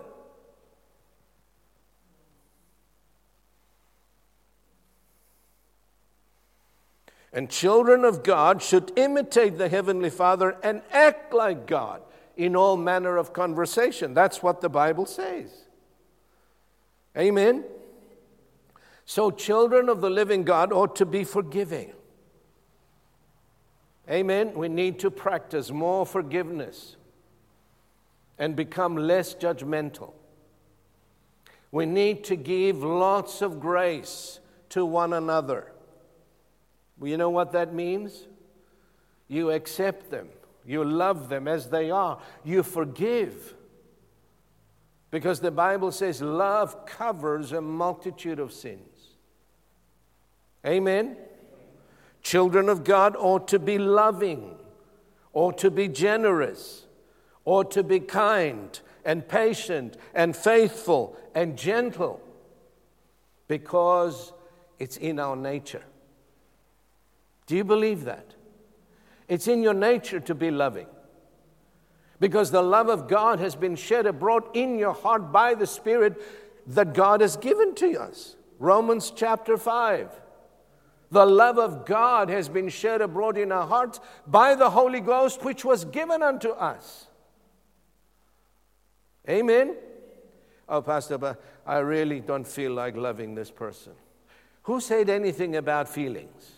And 7.33 7.49
children 7.49 8.05
of 8.05 8.21
God 8.21 8.61
should 8.61 8.91
imitate 8.95 9.57
the 9.57 9.69
Heavenly 9.69 10.11
Father 10.11 10.55
and 10.61 10.83
act 10.91 11.33
like 11.33 11.65
God 11.65 12.03
in 12.37 12.55
all 12.55 12.77
manner 12.77 13.17
of 13.17 13.33
conversation. 13.33 14.13
That's 14.13 14.43
what 14.43 14.61
the 14.61 14.69
Bible 14.69 15.07
says. 15.07 15.49
Amen? 17.17 17.63
So, 19.03 19.31
children 19.31 19.89
of 19.89 20.01
the 20.01 20.11
living 20.11 20.43
God 20.43 20.71
ought 20.71 20.95
to 20.97 21.07
be 21.07 21.23
forgiving. 21.23 21.91
Amen? 24.07 24.53
We 24.53 24.69
need 24.69 24.99
to 24.99 25.09
practice 25.09 25.71
more 25.71 26.05
forgiveness 26.05 26.97
and 28.37 28.55
become 28.55 28.95
less 28.95 29.33
judgmental. 29.35 30.13
We 31.71 31.85
need 31.85 32.23
to 32.25 32.35
give 32.35 32.83
lots 32.83 33.41
of 33.41 33.59
grace 33.59 34.39
to 34.69 34.85
one 34.85 35.13
another. 35.13 35.71
You 37.01 37.17
know 37.17 37.29
what 37.29 37.51
that 37.51 37.73
means? 37.73 38.27
You 39.27 39.51
accept 39.51 40.11
them, 40.11 40.29
you 40.65 40.83
love 40.83 41.29
them 41.29 41.47
as 41.47 41.69
they 41.69 41.91
are, 41.91 42.19
you 42.43 42.63
forgive. 42.63 43.55
Because 45.11 45.39
the 45.39 45.51
Bible 45.51 45.91
says 45.91 46.21
love 46.21 46.85
covers 46.85 47.51
a 47.51 47.61
multitude 47.61 48.39
of 48.39 48.53
sins. 48.53 49.15
Amen? 50.65 51.17
Children 52.21 52.69
of 52.69 52.83
God 52.83 53.15
ought 53.17 53.47
to 53.49 53.59
be 53.59 53.77
loving, 53.77 54.55
ought 55.33 55.57
to 55.59 55.69
be 55.69 55.87
generous, 55.87 56.84
ought 57.45 57.71
to 57.71 57.83
be 57.83 57.99
kind 57.99 58.79
and 59.05 59.27
patient 59.27 59.97
and 60.13 60.35
faithful 60.35 61.15
and 61.33 61.57
gentle 61.57 62.19
because 63.47 64.33
it's 64.79 64.97
in 64.97 65.19
our 65.19 65.35
nature. 65.35 65.83
Do 67.47 67.55
you 67.55 67.63
believe 67.63 68.05
that? 68.05 68.33
It's 69.27 69.47
in 69.47 69.61
your 69.61 69.73
nature 69.73 70.19
to 70.19 70.35
be 70.35 70.51
loving 70.51 70.87
because 72.19 72.51
the 72.51 72.61
love 72.61 72.89
of 72.89 73.07
God 73.07 73.39
has 73.39 73.55
been 73.55 73.75
shed 73.75 74.05
abroad 74.05 74.43
in 74.53 74.79
your 74.79 74.93
heart 74.93 75.31
by 75.31 75.53
the 75.53 75.67
Spirit 75.67 76.21
that 76.67 76.93
God 76.93 77.21
has 77.21 77.37
given 77.37 77.75
to 77.75 77.99
us. 77.99 78.35
Romans 78.59 79.11
chapter 79.15 79.57
5. 79.57 80.09
The 81.11 81.25
love 81.25 81.59
of 81.59 81.85
God 81.85 82.29
has 82.29 82.49
been 82.49 82.69
shed 82.69 83.01
abroad 83.01 83.37
in 83.37 83.51
our 83.51 83.67
hearts 83.67 83.99
by 84.25 84.55
the 84.55 84.71
Holy 84.71 85.01
Ghost, 85.01 85.43
which 85.43 85.63
was 85.63 85.85
given 85.85 86.23
unto 86.23 86.49
us. 86.49 87.07
Amen. 89.29 89.75
Oh, 90.67 90.81
Pastor, 90.81 91.17
but 91.17 91.41
I 91.65 91.77
really 91.79 92.19
don't 92.19 92.47
feel 92.47 92.73
like 92.73 92.95
loving 92.95 93.35
this 93.35 93.51
person. 93.51 93.93
Who 94.63 94.79
said 94.79 95.09
anything 95.09 95.55
about 95.55 95.87
feelings? 95.87 96.51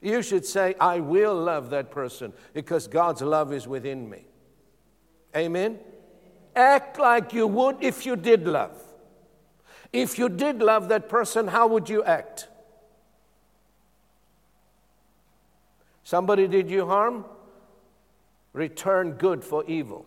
You 0.00 0.22
should 0.22 0.46
say, 0.46 0.74
I 0.80 1.00
will 1.00 1.34
love 1.34 1.70
that 1.70 1.90
person 1.90 2.32
because 2.54 2.86
God's 2.86 3.22
love 3.22 3.52
is 3.52 3.66
within 3.66 4.08
me. 4.08 4.24
Amen? 5.36 5.78
Act 6.54 6.98
like 6.98 7.32
you 7.32 7.46
would 7.46 7.76
if 7.80 8.06
you 8.06 8.16
did 8.16 8.46
love. 8.46 8.80
If 9.92 10.18
you 10.18 10.28
did 10.28 10.60
love 10.60 10.88
that 10.88 11.08
person, 11.08 11.48
how 11.48 11.66
would 11.68 11.88
you 11.88 12.04
act? 12.04 12.48
Somebody 16.04 16.46
did 16.46 16.70
you 16.70 16.86
harm? 16.86 17.24
Return 18.52 19.12
good 19.12 19.44
for 19.44 19.64
evil. 19.66 20.06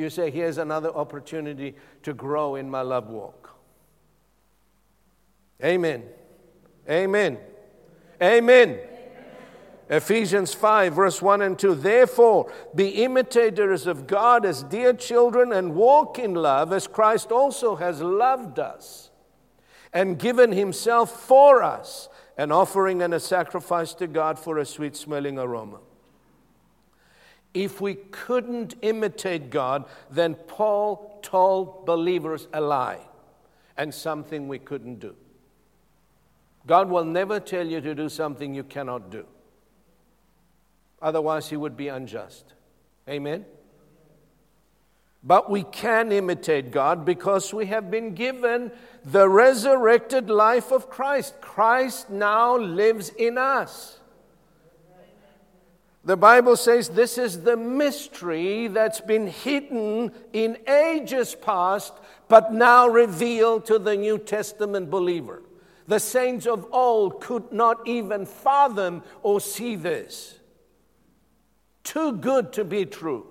You 0.00 0.08
say, 0.08 0.30
here's 0.30 0.56
another 0.56 0.88
opportunity 0.88 1.74
to 2.04 2.14
grow 2.14 2.54
in 2.54 2.70
my 2.70 2.80
love 2.80 3.10
walk. 3.10 3.54
Amen. 5.62 6.04
Amen. 6.88 7.36
Amen. 8.22 8.78
Ephesians 9.90 10.54
5, 10.54 10.94
verse 10.94 11.20
1 11.20 11.42
and 11.42 11.58
2. 11.58 11.74
Therefore, 11.74 12.50
be 12.74 13.02
imitators 13.04 13.86
of 13.86 14.06
God 14.06 14.46
as 14.46 14.62
dear 14.62 14.94
children 14.94 15.52
and 15.52 15.74
walk 15.74 16.18
in 16.18 16.32
love 16.32 16.72
as 16.72 16.86
Christ 16.86 17.30
also 17.30 17.76
has 17.76 18.00
loved 18.00 18.58
us 18.58 19.10
and 19.92 20.18
given 20.18 20.52
himself 20.52 21.10
for 21.10 21.62
us, 21.62 22.08
an 22.38 22.50
offering 22.50 23.02
and 23.02 23.12
a 23.12 23.20
sacrifice 23.20 23.92
to 23.94 24.06
God 24.06 24.38
for 24.38 24.56
a 24.56 24.64
sweet 24.64 24.96
smelling 24.96 25.38
aroma. 25.38 25.80
If 27.52 27.80
we 27.80 27.94
couldn't 27.94 28.74
imitate 28.82 29.50
God, 29.50 29.86
then 30.10 30.34
Paul 30.34 31.18
told 31.22 31.84
believers 31.86 32.46
a 32.52 32.60
lie 32.60 33.00
and 33.76 33.92
something 33.92 34.46
we 34.46 34.58
couldn't 34.58 35.00
do. 35.00 35.16
God 36.66 36.88
will 36.88 37.04
never 37.04 37.40
tell 37.40 37.66
you 37.66 37.80
to 37.80 37.94
do 37.94 38.08
something 38.08 38.54
you 38.54 38.62
cannot 38.62 39.10
do. 39.10 39.26
Otherwise, 41.02 41.48
he 41.48 41.56
would 41.56 41.76
be 41.76 41.88
unjust. 41.88 42.52
Amen? 43.08 43.44
But 45.22 45.50
we 45.50 45.64
can 45.64 46.12
imitate 46.12 46.70
God 46.70 47.04
because 47.04 47.52
we 47.52 47.66
have 47.66 47.90
been 47.90 48.14
given 48.14 48.72
the 49.04 49.28
resurrected 49.28 50.30
life 50.30 50.72
of 50.72 50.88
Christ. 50.88 51.40
Christ 51.40 52.10
now 52.10 52.56
lives 52.56 53.10
in 53.10 53.36
us. 53.36 53.99
The 56.04 56.16
Bible 56.16 56.56
says 56.56 56.88
this 56.88 57.18
is 57.18 57.42
the 57.42 57.56
mystery 57.56 58.68
that's 58.68 59.00
been 59.02 59.26
hidden 59.26 60.12
in 60.32 60.56
ages 60.66 61.34
past, 61.34 61.92
but 62.28 62.52
now 62.52 62.88
revealed 62.88 63.66
to 63.66 63.78
the 63.78 63.96
New 63.96 64.18
Testament 64.18 64.90
believer. 64.90 65.42
The 65.86 66.00
saints 66.00 66.46
of 66.46 66.66
old 66.72 67.20
could 67.20 67.52
not 67.52 67.86
even 67.86 68.24
fathom 68.24 69.02
or 69.22 69.40
see 69.40 69.76
this. 69.76 70.38
Too 71.84 72.12
good 72.12 72.52
to 72.54 72.64
be 72.64 72.86
true. 72.86 73.26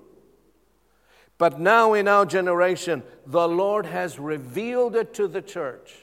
But 1.38 1.60
now 1.60 1.94
in 1.94 2.08
our 2.08 2.26
generation, 2.26 3.02
the 3.26 3.48
Lord 3.48 3.86
has 3.86 4.20
revealed 4.20 4.96
it 4.96 5.14
to 5.16 5.28
the 5.28 5.42
church. 5.42 5.96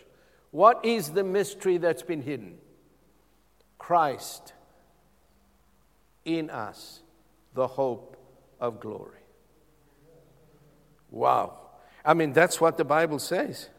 What 0.50 0.84
is 0.84 1.10
the 1.10 1.24
mystery 1.24 1.76
that's 1.76 2.02
been 2.02 2.22
hidden? 2.22 2.56
Christ 3.78 4.54
in 6.26 6.50
us, 6.50 7.00
the 7.54 7.66
hope 7.66 8.18
of 8.60 8.80
glory. 8.80 9.20
Wow. 11.10 11.58
I 12.04 12.12
mean, 12.12 12.34
that's 12.34 12.60
what 12.60 12.76
the 12.76 12.84
Bible 12.84 13.18
says. 13.18 13.70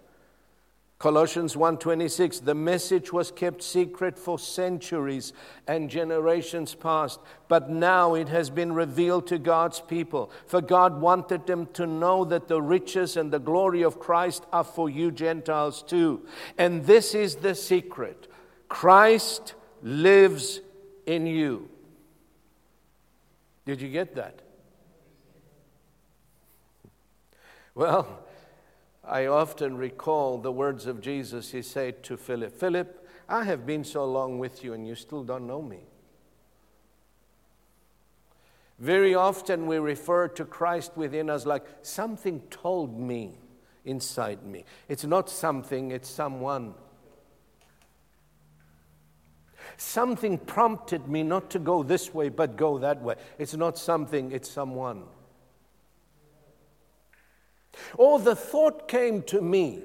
Colossians 0.99 1.55
1:26 1.55 2.43
The 2.43 2.55
message 2.55 3.13
was 3.13 3.29
kept 3.29 3.61
secret 3.61 4.17
for 4.17 4.39
centuries 4.39 5.31
and 5.67 5.91
generations 5.91 6.73
past 6.73 7.19
but 7.47 7.69
now 7.69 8.15
it 8.15 8.29
has 8.29 8.49
been 8.49 8.73
revealed 8.73 9.27
to 9.27 9.37
God's 9.37 9.79
people 9.79 10.31
for 10.47 10.59
God 10.59 10.99
wanted 10.99 11.45
them 11.45 11.67
to 11.73 11.85
know 11.85 12.25
that 12.25 12.47
the 12.47 12.63
riches 12.63 13.15
and 13.15 13.31
the 13.31 13.39
glory 13.39 13.83
of 13.83 13.99
Christ 13.99 14.47
are 14.51 14.63
for 14.63 14.89
you 14.89 15.11
Gentiles 15.11 15.83
too 15.83 16.25
and 16.57 16.83
this 16.87 17.13
is 17.13 17.35
the 17.35 17.53
secret 17.53 18.27
Christ 18.67 19.53
lives 19.83 20.61
in 21.05 21.27
you 21.27 21.69
Did 23.67 23.81
you 23.81 23.89
get 23.89 24.15
that 24.15 24.39
Well 27.75 28.23
I 29.03 29.25
often 29.25 29.77
recall 29.77 30.37
the 30.37 30.51
words 30.51 30.85
of 30.85 31.01
Jesus. 31.01 31.51
He 31.51 31.61
said 31.61 32.03
to 32.03 32.17
Philip, 32.17 32.53
Philip, 32.57 33.07
I 33.29 33.43
have 33.43 33.65
been 33.65 33.83
so 33.83 34.05
long 34.05 34.39
with 34.39 34.63
you 34.63 34.73
and 34.73 34.87
you 34.87 34.95
still 34.95 35.23
don't 35.23 35.47
know 35.47 35.61
me. 35.61 35.79
Very 38.79 39.15
often 39.15 39.67
we 39.67 39.77
refer 39.79 40.29
to 40.29 40.45
Christ 40.45 40.93
within 40.95 41.29
us 41.29 41.45
like 41.45 41.65
something 41.81 42.41
told 42.49 42.97
me 42.97 43.37
inside 43.83 44.45
me. 44.45 44.63
It's 44.87 45.03
not 45.03 45.29
something, 45.29 45.91
it's 45.91 46.09
someone. 46.09 46.73
Something 49.77 50.39
prompted 50.39 51.07
me 51.07 51.21
not 51.21 51.51
to 51.51 51.59
go 51.59 51.83
this 51.83 52.11
way, 52.13 52.29
but 52.29 52.57
go 52.57 52.79
that 52.79 53.01
way. 53.01 53.15
It's 53.37 53.53
not 53.53 53.77
something, 53.77 54.31
it's 54.31 54.49
someone. 54.49 55.03
Or 57.95 58.19
the 58.19 58.35
thought 58.35 58.87
came 58.87 59.21
to 59.23 59.39
me. 59.39 59.83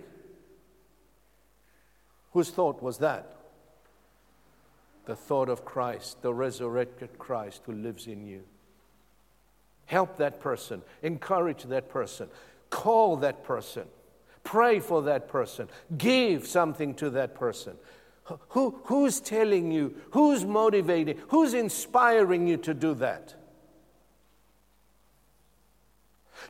Whose 2.33 2.51
thought 2.51 2.83
was 2.83 2.99
that? 2.99 3.37
The 5.05 5.15
thought 5.15 5.51
of 5.51 5.67
Christ, 5.67 6.23
the 6.23 6.33
resurrected 6.33 7.19
Christ 7.19 7.63
who 7.67 7.73
lives 7.73 8.07
in 8.07 8.27
you. 8.27 8.45
Help 9.85 10.17
that 10.17 10.41
person, 10.41 10.81
encourage 11.03 11.65
that 11.65 11.91
person, 11.91 12.29
call 12.71 13.17
that 13.17 13.45
person, 13.45 13.85
pray 14.43 14.81
for 14.81 15.03
that 15.03 15.29
person, 15.29 15.69
give 15.99 16.47
something 16.47 16.95
to 16.95 17.11
that 17.11 17.35
person. 17.35 17.77
Who, 18.25 18.81
who's 18.85 19.21
telling 19.21 19.73
you? 19.73 19.97
Who's 20.13 20.45
motivating? 20.45 21.19
Who's 21.29 21.55
inspiring 21.55 22.47
you 22.47 22.57
to 22.59 22.75
do 22.75 22.95
that? 22.95 23.35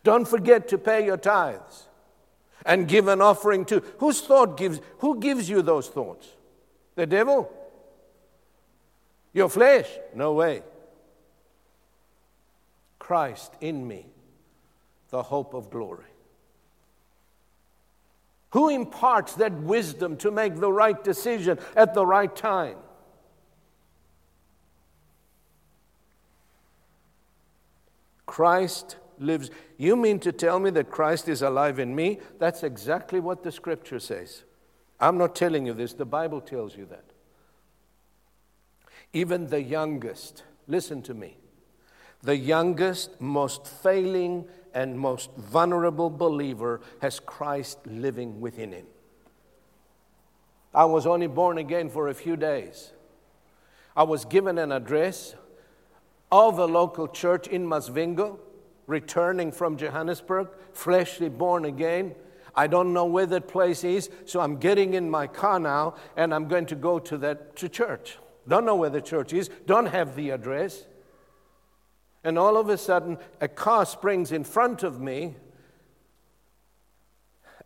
Don't 0.05 0.27
forget 0.27 0.69
to 0.69 0.79
pay 0.79 1.05
your 1.05 1.17
tithes 1.17 1.89
and 2.65 2.89
give 2.89 3.09
an 3.09 3.21
offering 3.21 3.65
to 3.67 3.81
whose 3.99 4.21
thought 4.21 4.57
gives 4.57 4.81
who 4.99 5.19
gives 5.19 5.49
you 5.49 5.63
those 5.63 5.89
thoughts? 5.89 6.29
The 6.95 7.07
devil? 7.07 7.51
Your 9.33 9.49
flesh? 9.49 9.89
No 10.15 10.35
way. 10.35 10.63
Christ 12.99 13.53
in 13.61 13.87
me, 13.87 14.07
the 15.11 15.23
hope 15.23 15.55
of 15.55 15.71
glory. 15.71 16.12
Who 18.53 18.69
imparts 18.69 19.35
that 19.35 19.53
wisdom 19.53 20.17
to 20.19 20.31
make 20.31 20.57
the 20.57 20.73
right 20.73 21.03
decision 21.03 21.59
at 21.75 21.95
the 21.95 22.05
right 22.05 22.35
time? 22.35 22.77
Christ 28.27 28.97
lives. 29.19 29.51
You 29.79 29.97
mean 29.97 30.19
to 30.21 30.33
tell 30.33 30.59
me 30.59 30.71
that 30.71 30.91
Christ 30.91 31.29
is 31.29 31.43
alive 31.43 31.79
in 31.79 31.95
me? 31.95 32.21
That's 32.39 32.63
exactly 32.63 33.21
what 33.21 33.43
the 33.43 33.53
scripture 33.53 33.99
says. 33.99 34.45
I'm 35.01 35.17
not 35.17 35.35
telling 35.35 35.67
you 35.67 35.73
this, 35.73 35.95
the 35.95 36.05
Bible 36.05 36.41
tells 36.41 36.77
you 36.77 36.87
that. 36.87 37.05
Even 39.13 39.49
the 39.49 39.63
youngest, 39.63 40.45
listen 40.67 41.03
to 41.03 41.15
me, 41.15 41.39
the 42.23 42.37
youngest, 42.37 43.21
most 43.21 43.67
failing, 43.67 44.47
and 44.75 44.99
most 44.99 45.31
vulnerable 45.37 46.11
believer 46.11 46.81
has 47.01 47.21
Christ 47.21 47.79
living 47.87 48.41
within 48.41 48.73
him. 48.73 48.87
I 50.75 50.87
was 50.87 51.07
only 51.07 51.27
born 51.27 51.59
again 51.59 51.91
for 51.91 52.09
a 52.09 52.15
few 52.15 52.37
days. 52.37 52.93
I 53.95 54.05
was 54.05 54.25
given 54.25 54.57
an 54.59 54.73
address 54.73 55.35
of 56.31 56.59
a 56.59 56.65
local 56.65 57.09
church 57.09 57.47
in 57.47 57.67
Masvingo 57.67 58.39
returning 58.87 59.53
from 59.53 59.77
Johannesburg, 59.77 60.49
freshly 60.73 61.29
born 61.29 61.67
again. 61.67 62.15
I 62.55 62.67
don't 62.67 62.93
know 62.93 63.05
where 63.05 63.27
that 63.27 63.49
place 63.49 63.85
is, 63.85 64.11
so 64.25 64.41
I'm 64.41 64.57
getting 64.57 64.95
in 64.95 65.11
my 65.11 65.27
car 65.27 65.59
now 65.59 65.95
and 66.17 66.35
I'm 66.35 66.49
going 66.49 66.67
to 66.67 66.75
go 66.75 66.99
to 66.99 67.19
that 67.19 67.57
to 67.57 67.69
church. 67.69 68.19
Don't 68.49 68.65
know 68.65 68.75
where 68.75 68.91
the 68.91 69.01
church 69.01 69.33
is, 69.33 69.51
don't 69.67 69.87
have 69.87 70.17
the 70.17 70.31
address. 70.31 70.87
And 72.25 72.39
all 72.39 72.57
of 72.57 72.69
a 72.69 72.79
sudden, 72.79 73.19
a 73.41 73.49
car 73.49 73.85
springs 73.85 74.31
in 74.31 74.45
front 74.45 74.83
of 74.83 75.01
me, 75.01 75.35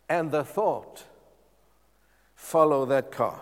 and 0.09 0.31
the 0.31 0.43
thought, 0.43 1.03
follow 2.35 2.85
that 2.85 3.11
car. 3.11 3.41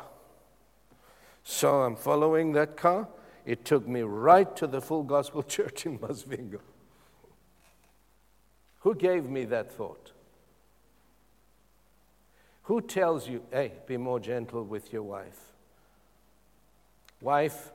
So 1.44 1.84
I'm 1.84 1.96
following 1.96 2.54
that 2.54 2.76
car. 2.76 3.08
It 3.46 3.64
took 3.64 3.88
me 3.88 4.02
right 4.02 4.56
to 4.58 4.68
the 4.68 4.82
Full 4.82 5.04
Gospel 5.04 5.44
Church 5.56 5.86
in 5.86 6.00
Masvingo. 6.00 6.60
Who 8.80 8.96
gave 8.96 9.30
me 9.30 9.46
that 9.46 9.72
thought? 9.72 10.12
Who 12.64 12.82
tells 12.82 13.28
you, 13.30 13.44
hey, 13.52 13.74
be 13.86 13.98
more 13.98 14.20
gentle 14.20 14.64
with 14.64 14.92
your 14.92 15.04
wife? 15.04 15.40
Wife, 17.22 17.72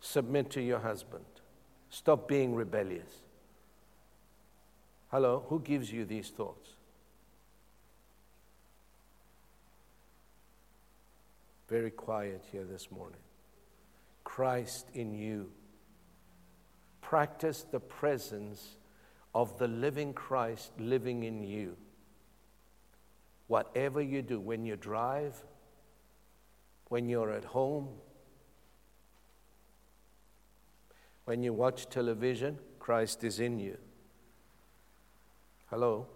submit 0.00 0.50
to 0.50 0.60
your 0.60 0.80
husband. 0.80 1.24
Stop 1.92 2.26
being 2.26 2.54
rebellious. 2.54 3.20
Hello, 5.10 5.44
who 5.50 5.60
gives 5.60 5.92
you 5.92 6.06
these 6.06 6.30
thoughts? 6.30 6.70
Very 11.68 11.90
quiet 11.90 12.42
here 12.50 12.64
this 12.64 12.90
morning. 12.90 13.20
Christ 14.24 14.86
in 14.94 15.12
you. 15.12 15.50
Practice 17.02 17.66
the 17.70 17.80
presence 17.80 18.78
of 19.34 19.58
the 19.58 19.68
living 19.68 20.14
Christ 20.14 20.72
living 20.78 21.24
in 21.24 21.44
you. 21.44 21.76
Whatever 23.48 24.00
you 24.00 24.22
do, 24.22 24.40
when 24.40 24.64
you 24.64 24.76
drive, 24.76 25.44
when 26.88 27.10
you're 27.10 27.32
at 27.32 27.44
home, 27.44 27.88
when 31.24 31.42
you 31.42 31.52
watch 31.52 31.88
television, 31.88 32.58
Christ 32.78 33.22
is 33.24 33.38
in 33.38 33.58
you. 33.58 33.78
Hello? 35.70 36.06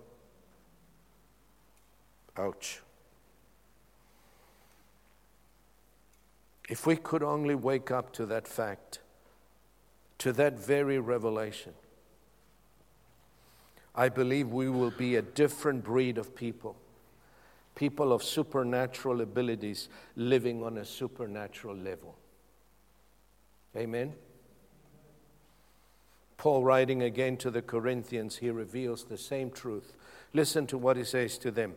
Ouch. 2.37 2.83
If 6.69 6.87
we 6.87 6.97
could 6.97 7.23
only 7.23 7.55
wake 7.55 7.91
up 7.91 8.13
to 8.15 8.27
that 8.27 8.49
fact, 8.49 8.99
to 10.19 10.33
that 10.33 10.59
very 10.59 10.99
revelation, 10.99 11.73
I 13.95 14.09
believe 14.09 14.49
we 14.49 14.69
will 14.69 14.91
be 14.91 15.17
a 15.17 15.23
different 15.23 15.85
breed 15.85 16.19
of 16.19 16.35
people. 16.35 16.77
People 17.75 18.13
of 18.13 18.23
supernatural 18.23 19.21
abilities 19.21 19.89
living 20.17 20.63
on 20.63 20.79
a 20.79 20.85
supernatural 20.85 21.77
level. 21.77 22.17
Amen. 23.77 24.15
Paul, 26.37 26.64
writing 26.64 27.03
again 27.03 27.37
to 27.39 27.51
the 27.51 27.62
Corinthians, 27.62 28.37
he 28.37 28.51
reveals 28.51 29.05
the 29.05 29.18
same 29.18 29.51
truth. 29.51 29.95
Listen 30.34 30.66
to 30.66 30.78
what 30.78 30.97
he 30.97 31.05
says 31.05 31.39
to 31.39 31.51
them. 31.51 31.74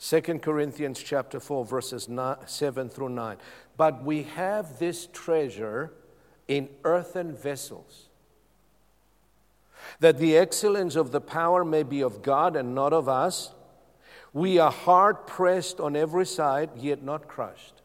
2 0.00 0.20
Corinthians 0.40 1.00
chapter 1.00 1.38
4 1.38 1.64
verses 1.64 2.08
7 2.46 2.88
through 2.88 3.08
9. 3.08 3.36
But 3.76 4.02
we 4.02 4.24
have 4.24 4.78
this 4.80 5.06
treasure 5.12 5.92
in 6.48 6.68
earthen 6.84 7.36
vessels 7.36 8.08
that 10.00 10.18
the 10.18 10.36
excellence 10.36 10.96
of 10.96 11.12
the 11.12 11.20
power 11.20 11.64
may 11.64 11.82
be 11.82 12.02
of 12.02 12.22
God 12.22 12.56
and 12.56 12.74
not 12.74 12.92
of 12.92 13.08
us. 13.08 13.52
We 14.32 14.58
are 14.58 14.70
hard 14.70 15.26
pressed 15.26 15.78
on 15.78 15.94
every 15.94 16.26
side, 16.26 16.70
yet 16.76 17.02
not 17.02 17.28
crushed. 17.28 17.82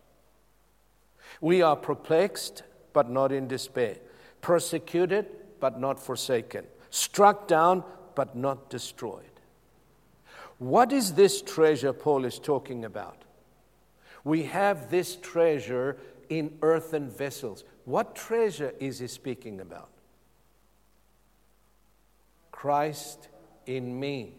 We 1.41 1.61
are 1.61 1.75
perplexed, 1.75 2.63
but 2.93 3.09
not 3.09 3.31
in 3.31 3.47
despair, 3.47 3.97
persecuted, 4.41 5.27
but 5.59 5.79
not 5.79 5.99
forsaken, 5.99 6.65
struck 6.89 7.47
down, 7.47 7.83
but 8.15 8.35
not 8.35 8.69
destroyed. 8.69 9.23
What 10.59 10.91
is 10.91 11.13
this 11.13 11.41
treasure 11.41 11.93
Paul 11.93 12.25
is 12.25 12.39
talking 12.39 12.85
about? 12.85 13.23
We 14.23 14.43
have 14.43 14.89
this 14.89 15.15
treasure 15.15 15.97
in 16.29 16.57
earthen 16.61 17.09
vessels. 17.09 17.63
What 17.85 18.15
treasure 18.15 18.73
is 18.79 18.99
he 18.99 19.07
speaking 19.07 19.61
about? 19.61 19.89
Christ 22.51 23.29
in 23.67 23.99
me, 23.99 24.33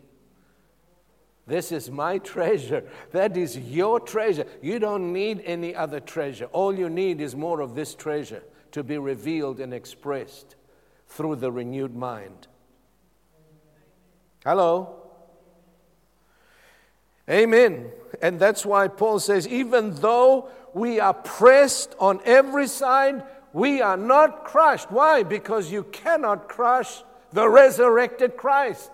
This 1.46 1.72
is 1.72 1.90
my 1.90 2.18
treasure. 2.18 2.84
That 3.12 3.36
is 3.38 3.56
your 3.56 4.00
treasure. 4.00 4.44
You 4.60 4.78
don't 4.78 5.14
need 5.14 5.40
any 5.46 5.74
other 5.74 5.98
treasure. 5.98 6.44
All 6.46 6.78
you 6.78 6.90
need 6.90 7.22
is 7.22 7.34
more 7.34 7.60
of 7.62 7.74
this 7.74 7.94
treasure 7.94 8.42
to 8.72 8.82
be 8.84 8.98
revealed 8.98 9.58
and 9.60 9.72
expressed 9.72 10.56
through 11.08 11.36
the 11.36 11.50
renewed 11.50 11.96
mind. 11.96 12.46
Hello? 14.44 14.94
Amen. 17.28 17.90
And 18.22 18.38
that's 18.38 18.64
why 18.64 18.88
Paul 18.88 19.18
says, 19.18 19.46
even 19.46 19.94
though 19.96 20.48
we 20.72 21.00
are 21.00 21.14
pressed 21.14 21.94
on 21.98 22.20
every 22.24 22.66
side, 22.66 23.22
we 23.52 23.82
are 23.82 23.96
not 23.96 24.44
crushed. 24.44 24.90
Why? 24.90 25.22
Because 25.22 25.70
you 25.70 25.84
cannot 25.84 26.48
crush 26.48 27.02
the 27.32 27.48
resurrected 27.48 28.36
Christ. 28.36 28.90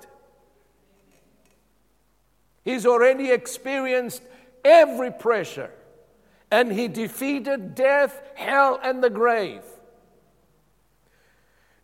He's 2.64 2.86
already 2.86 3.30
experienced 3.30 4.22
every 4.64 5.12
pressure, 5.12 5.70
and 6.50 6.72
he 6.72 6.88
defeated 6.88 7.74
death, 7.74 8.22
hell, 8.34 8.80
and 8.82 9.04
the 9.04 9.10
grave. 9.10 9.62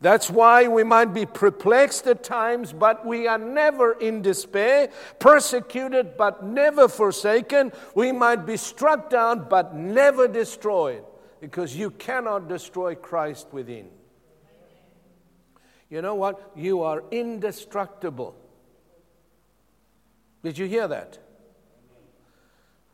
That's 0.03 0.31
why 0.31 0.67
we 0.67 0.83
might 0.83 1.13
be 1.13 1.27
perplexed 1.27 2.07
at 2.07 2.25
times, 2.25 2.73
but 2.73 3.05
we 3.05 3.27
are 3.27 3.37
never 3.37 3.93
in 3.93 4.23
despair, 4.23 4.89
persecuted, 5.19 6.17
but 6.17 6.43
never 6.43 6.89
forsaken. 6.89 7.73
We 7.95 8.11
might 8.11 8.47
be 8.47 8.57
struck 8.57 9.11
down, 9.11 9.47
but 9.51 9.75
never 9.75 10.27
destroyed, 10.27 11.05
because 11.39 11.77
you 11.77 11.91
cannot 11.91 12.49
destroy 12.49 12.95
Christ 12.95 13.49
within. 13.53 13.91
You 15.91 16.01
know 16.01 16.15
what? 16.15 16.51
You 16.57 16.83
are 16.83 17.05
indestructible. 17.11 18.37
Did 20.43 20.57
you 20.57 20.65
hear 20.65 20.89
that? 20.89 21.19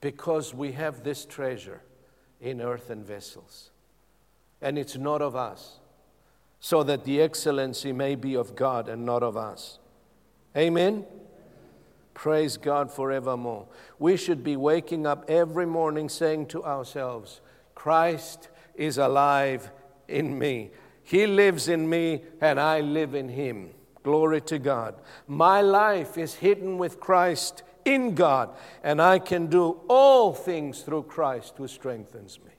Because 0.01 0.53
we 0.53 0.73
have 0.73 1.05
this 1.05 1.25
treasure 1.25 1.83
in 2.41 2.61
earthen 2.61 3.05
vessels, 3.05 3.71
and 4.61 4.77
it's 4.77 4.97
not 4.97 5.23
of 5.23 5.37
us 5.37 5.79
so 6.61 6.83
that 6.83 7.05
the 7.05 7.21
excellency 7.21 7.93
may 7.93 8.15
be 8.15 8.35
of 8.35 8.57
God 8.57 8.89
and 8.89 9.05
not 9.05 9.23
of 9.23 9.37
us. 9.37 9.79
Amen? 10.57 11.05
Praise 12.15 12.57
God 12.57 12.91
forevermore. 12.91 13.67
We 13.99 14.17
should 14.17 14.43
be 14.43 14.57
waking 14.57 15.07
up 15.07 15.25
every 15.29 15.67
morning 15.67 16.09
saying 16.09 16.47
to 16.47 16.65
ourselves, 16.65 17.41
Christ 17.75 18.49
is 18.75 18.97
alive 18.97 19.71
in 20.09 20.39
me. 20.39 20.71
He 21.03 21.27
lives 21.27 21.69
in 21.69 21.89
me, 21.89 22.23
and 22.41 22.59
I 22.59 22.81
live 22.81 23.15
in 23.15 23.29
him. 23.29 23.71
Glory 24.03 24.41
to 24.43 24.59
God. 24.59 24.95
My 25.27 25.61
life 25.61 26.17
is 26.17 26.35
hidden 26.35 26.79
with 26.79 27.01
Christ 27.01 27.63
in 27.85 28.15
God, 28.15 28.51
and 28.83 29.01
I 29.01 29.19
can 29.19 29.47
do 29.47 29.81
all 29.89 30.33
things 30.33 30.83
through 30.83 31.05
Christ 31.05 31.55
who 31.59 31.69
strengthens 31.69 32.41
me. 32.45 32.53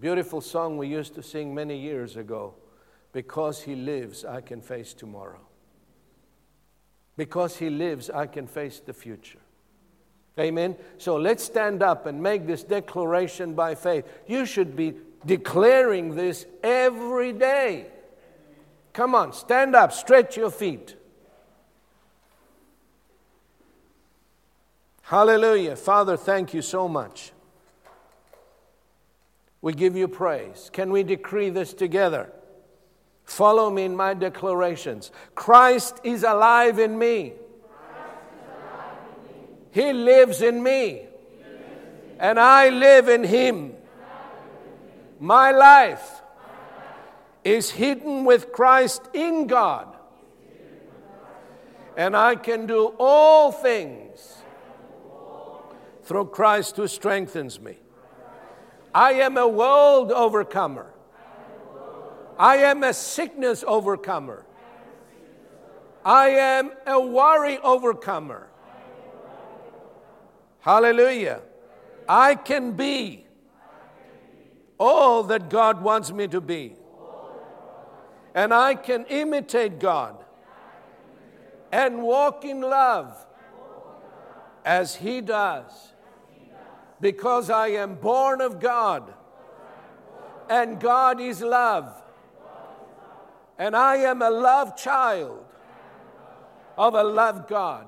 Beautiful 0.00 0.40
song 0.40 0.78
we 0.78 0.88
used 0.88 1.14
to 1.14 1.22
sing 1.22 1.54
many 1.54 1.78
years 1.78 2.16
ago. 2.16 2.54
Because 3.12 3.62
he 3.62 3.74
lives, 3.74 4.24
I 4.24 4.40
can 4.40 4.60
face 4.60 4.94
tomorrow. 4.94 5.40
Because 7.16 7.56
he 7.56 7.68
lives, 7.68 8.08
I 8.08 8.26
can 8.26 8.46
face 8.46 8.80
the 8.80 8.94
future. 8.94 9.40
Amen. 10.38 10.76
So 10.98 11.16
let's 11.16 11.44
stand 11.44 11.82
up 11.82 12.06
and 12.06 12.22
make 12.22 12.46
this 12.46 12.62
declaration 12.62 13.54
by 13.54 13.74
faith. 13.74 14.06
You 14.26 14.46
should 14.46 14.74
be 14.74 14.94
declaring 15.26 16.14
this 16.14 16.46
every 16.62 17.32
day. 17.32 17.88
Come 18.92 19.14
on, 19.14 19.32
stand 19.32 19.76
up, 19.76 19.92
stretch 19.92 20.36
your 20.36 20.50
feet. 20.50 20.96
Hallelujah. 25.02 25.76
Father, 25.76 26.16
thank 26.16 26.54
you 26.54 26.62
so 26.62 26.88
much. 26.88 27.32
We 29.62 29.74
give 29.74 29.96
you 29.96 30.08
praise. 30.08 30.70
Can 30.72 30.90
we 30.90 31.02
decree 31.02 31.50
this 31.50 31.74
together? 31.74 32.32
Follow 33.24 33.70
me 33.70 33.84
in 33.84 33.94
my 33.94 34.14
declarations. 34.14 35.12
Christ 35.34 36.00
is 36.02 36.22
alive 36.22 36.78
in 36.78 36.98
me. 36.98 37.34
He 39.70 39.92
lives 39.92 40.42
in 40.42 40.62
me. 40.62 41.06
And 42.18 42.40
I 42.40 42.70
live 42.70 43.08
in 43.08 43.22
him. 43.22 43.74
My 45.18 45.52
life 45.52 46.22
is 47.44 47.70
hidden 47.70 48.24
with 48.24 48.52
Christ 48.52 49.02
in 49.12 49.46
God. 49.46 49.96
And 51.96 52.16
I 52.16 52.34
can 52.34 52.66
do 52.66 52.94
all 52.98 53.52
things 53.52 54.38
through 56.02 56.26
Christ 56.26 56.76
who 56.76 56.88
strengthens 56.88 57.60
me. 57.60 57.76
I 58.94 59.12
am 59.14 59.36
a 59.36 59.46
world 59.46 60.10
overcomer. 60.10 60.92
I 62.38 62.56
am 62.58 62.82
a 62.82 62.92
sickness 62.92 63.62
overcomer. 63.66 64.44
I 66.04 66.30
am 66.30 66.72
a 66.86 66.98
worry 66.98 67.58
overcomer. 67.58 68.48
Hallelujah. 70.60 71.42
I 72.08 72.34
can 72.34 72.72
be 72.72 73.26
all 74.78 75.22
that 75.24 75.50
God 75.50 75.82
wants 75.82 76.10
me 76.10 76.26
to 76.28 76.40
be. 76.40 76.74
And 78.34 78.54
I 78.54 78.74
can 78.74 79.04
imitate 79.06 79.78
God 79.78 80.24
and 81.70 82.02
walk 82.02 82.44
in 82.44 82.60
love 82.60 83.26
as 84.64 84.96
He 84.96 85.20
does 85.20 85.89
because 87.00 87.48
I 87.48 87.68
am 87.68 87.94
born 87.94 88.40
of 88.40 88.60
God, 88.60 89.12
and 90.48 90.78
God 90.78 91.20
is 91.20 91.40
love, 91.40 91.92
and 93.58 93.74
I 93.74 93.96
am 93.96 94.20
a 94.22 94.30
love 94.30 94.76
child 94.76 95.44
of 96.76 96.94
a 96.94 97.02
love 97.02 97.48
God. 97.48 97.86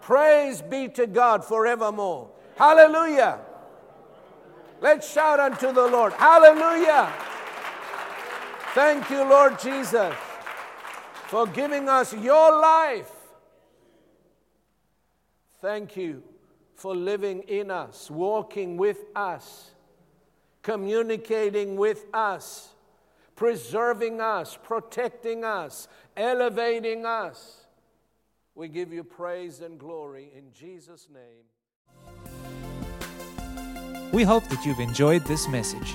Praise 0.00 0.62
be 0.62 0.88
to 0.90 1.06
God 1.06 1.44
forevermore. 1.44 2.30
Hallelujah. 2.56 3.40
Let's 4.80 5.10
shout 5.12 5.40
unto 5.40 5.72
the 5.72 5.86
Lord. 5.86 6.12
Hallelujah. 6.12 7.12
Thank 8.74 9.10
you, 9.10 9.24
Lord 9.24 9.58
Jesus, 9.58 10.14
for 11.26 11.46
giving 11.46 11.88
us 11.88 12.14
your 12.14 12.60
life. 12.60 13.10
Thank 15.60 15.96
you 15.96 16.22
for 16.76 16.94
living 16.94 17.40
in 17.48 17.70
us, 17.70 18.10
walking 18.10 18.76
with 18.76 19.06
us, 19.16 19.70
communicating 20.62 21.76
with 21.76 22.04
us, 22.12 22.74
preserving 23.34 24.20
us, 24.20 24.58
protecting 24.62 25.42
us, 25.42 25.88
elevating 26.16 27.06
us. 27.06 27.64
We 28.54 28.68
give 28.68 28.92
you 28.92 29.02
praise 29.04 29.60
and 29.60 29.78
glory 29.78 30.30
in 30.36 30.52
Jesus' 30.52 31.08
name. 31.12 31.44
We 34.12 34.22
hope 34.22 34.44
that 34.48 34.64
you've 34.64 34.80
enjoyed 34.80 35.24
this 35.24 35.48
message. 35.48 35.94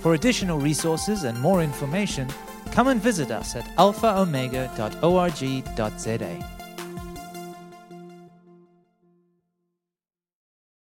For 0.00 0.14
additional 0.14 0.58
resources 0.58 1.24
and 1.24 1.38
more 1.40 1.62
information, 1.62 2.28
come 2.72 2.88
and 2.88 3.00
visit 3.00 3.30
us 3.30 3.56
at 3.56 3.64
alphaomega.org.za. 3.76 6.63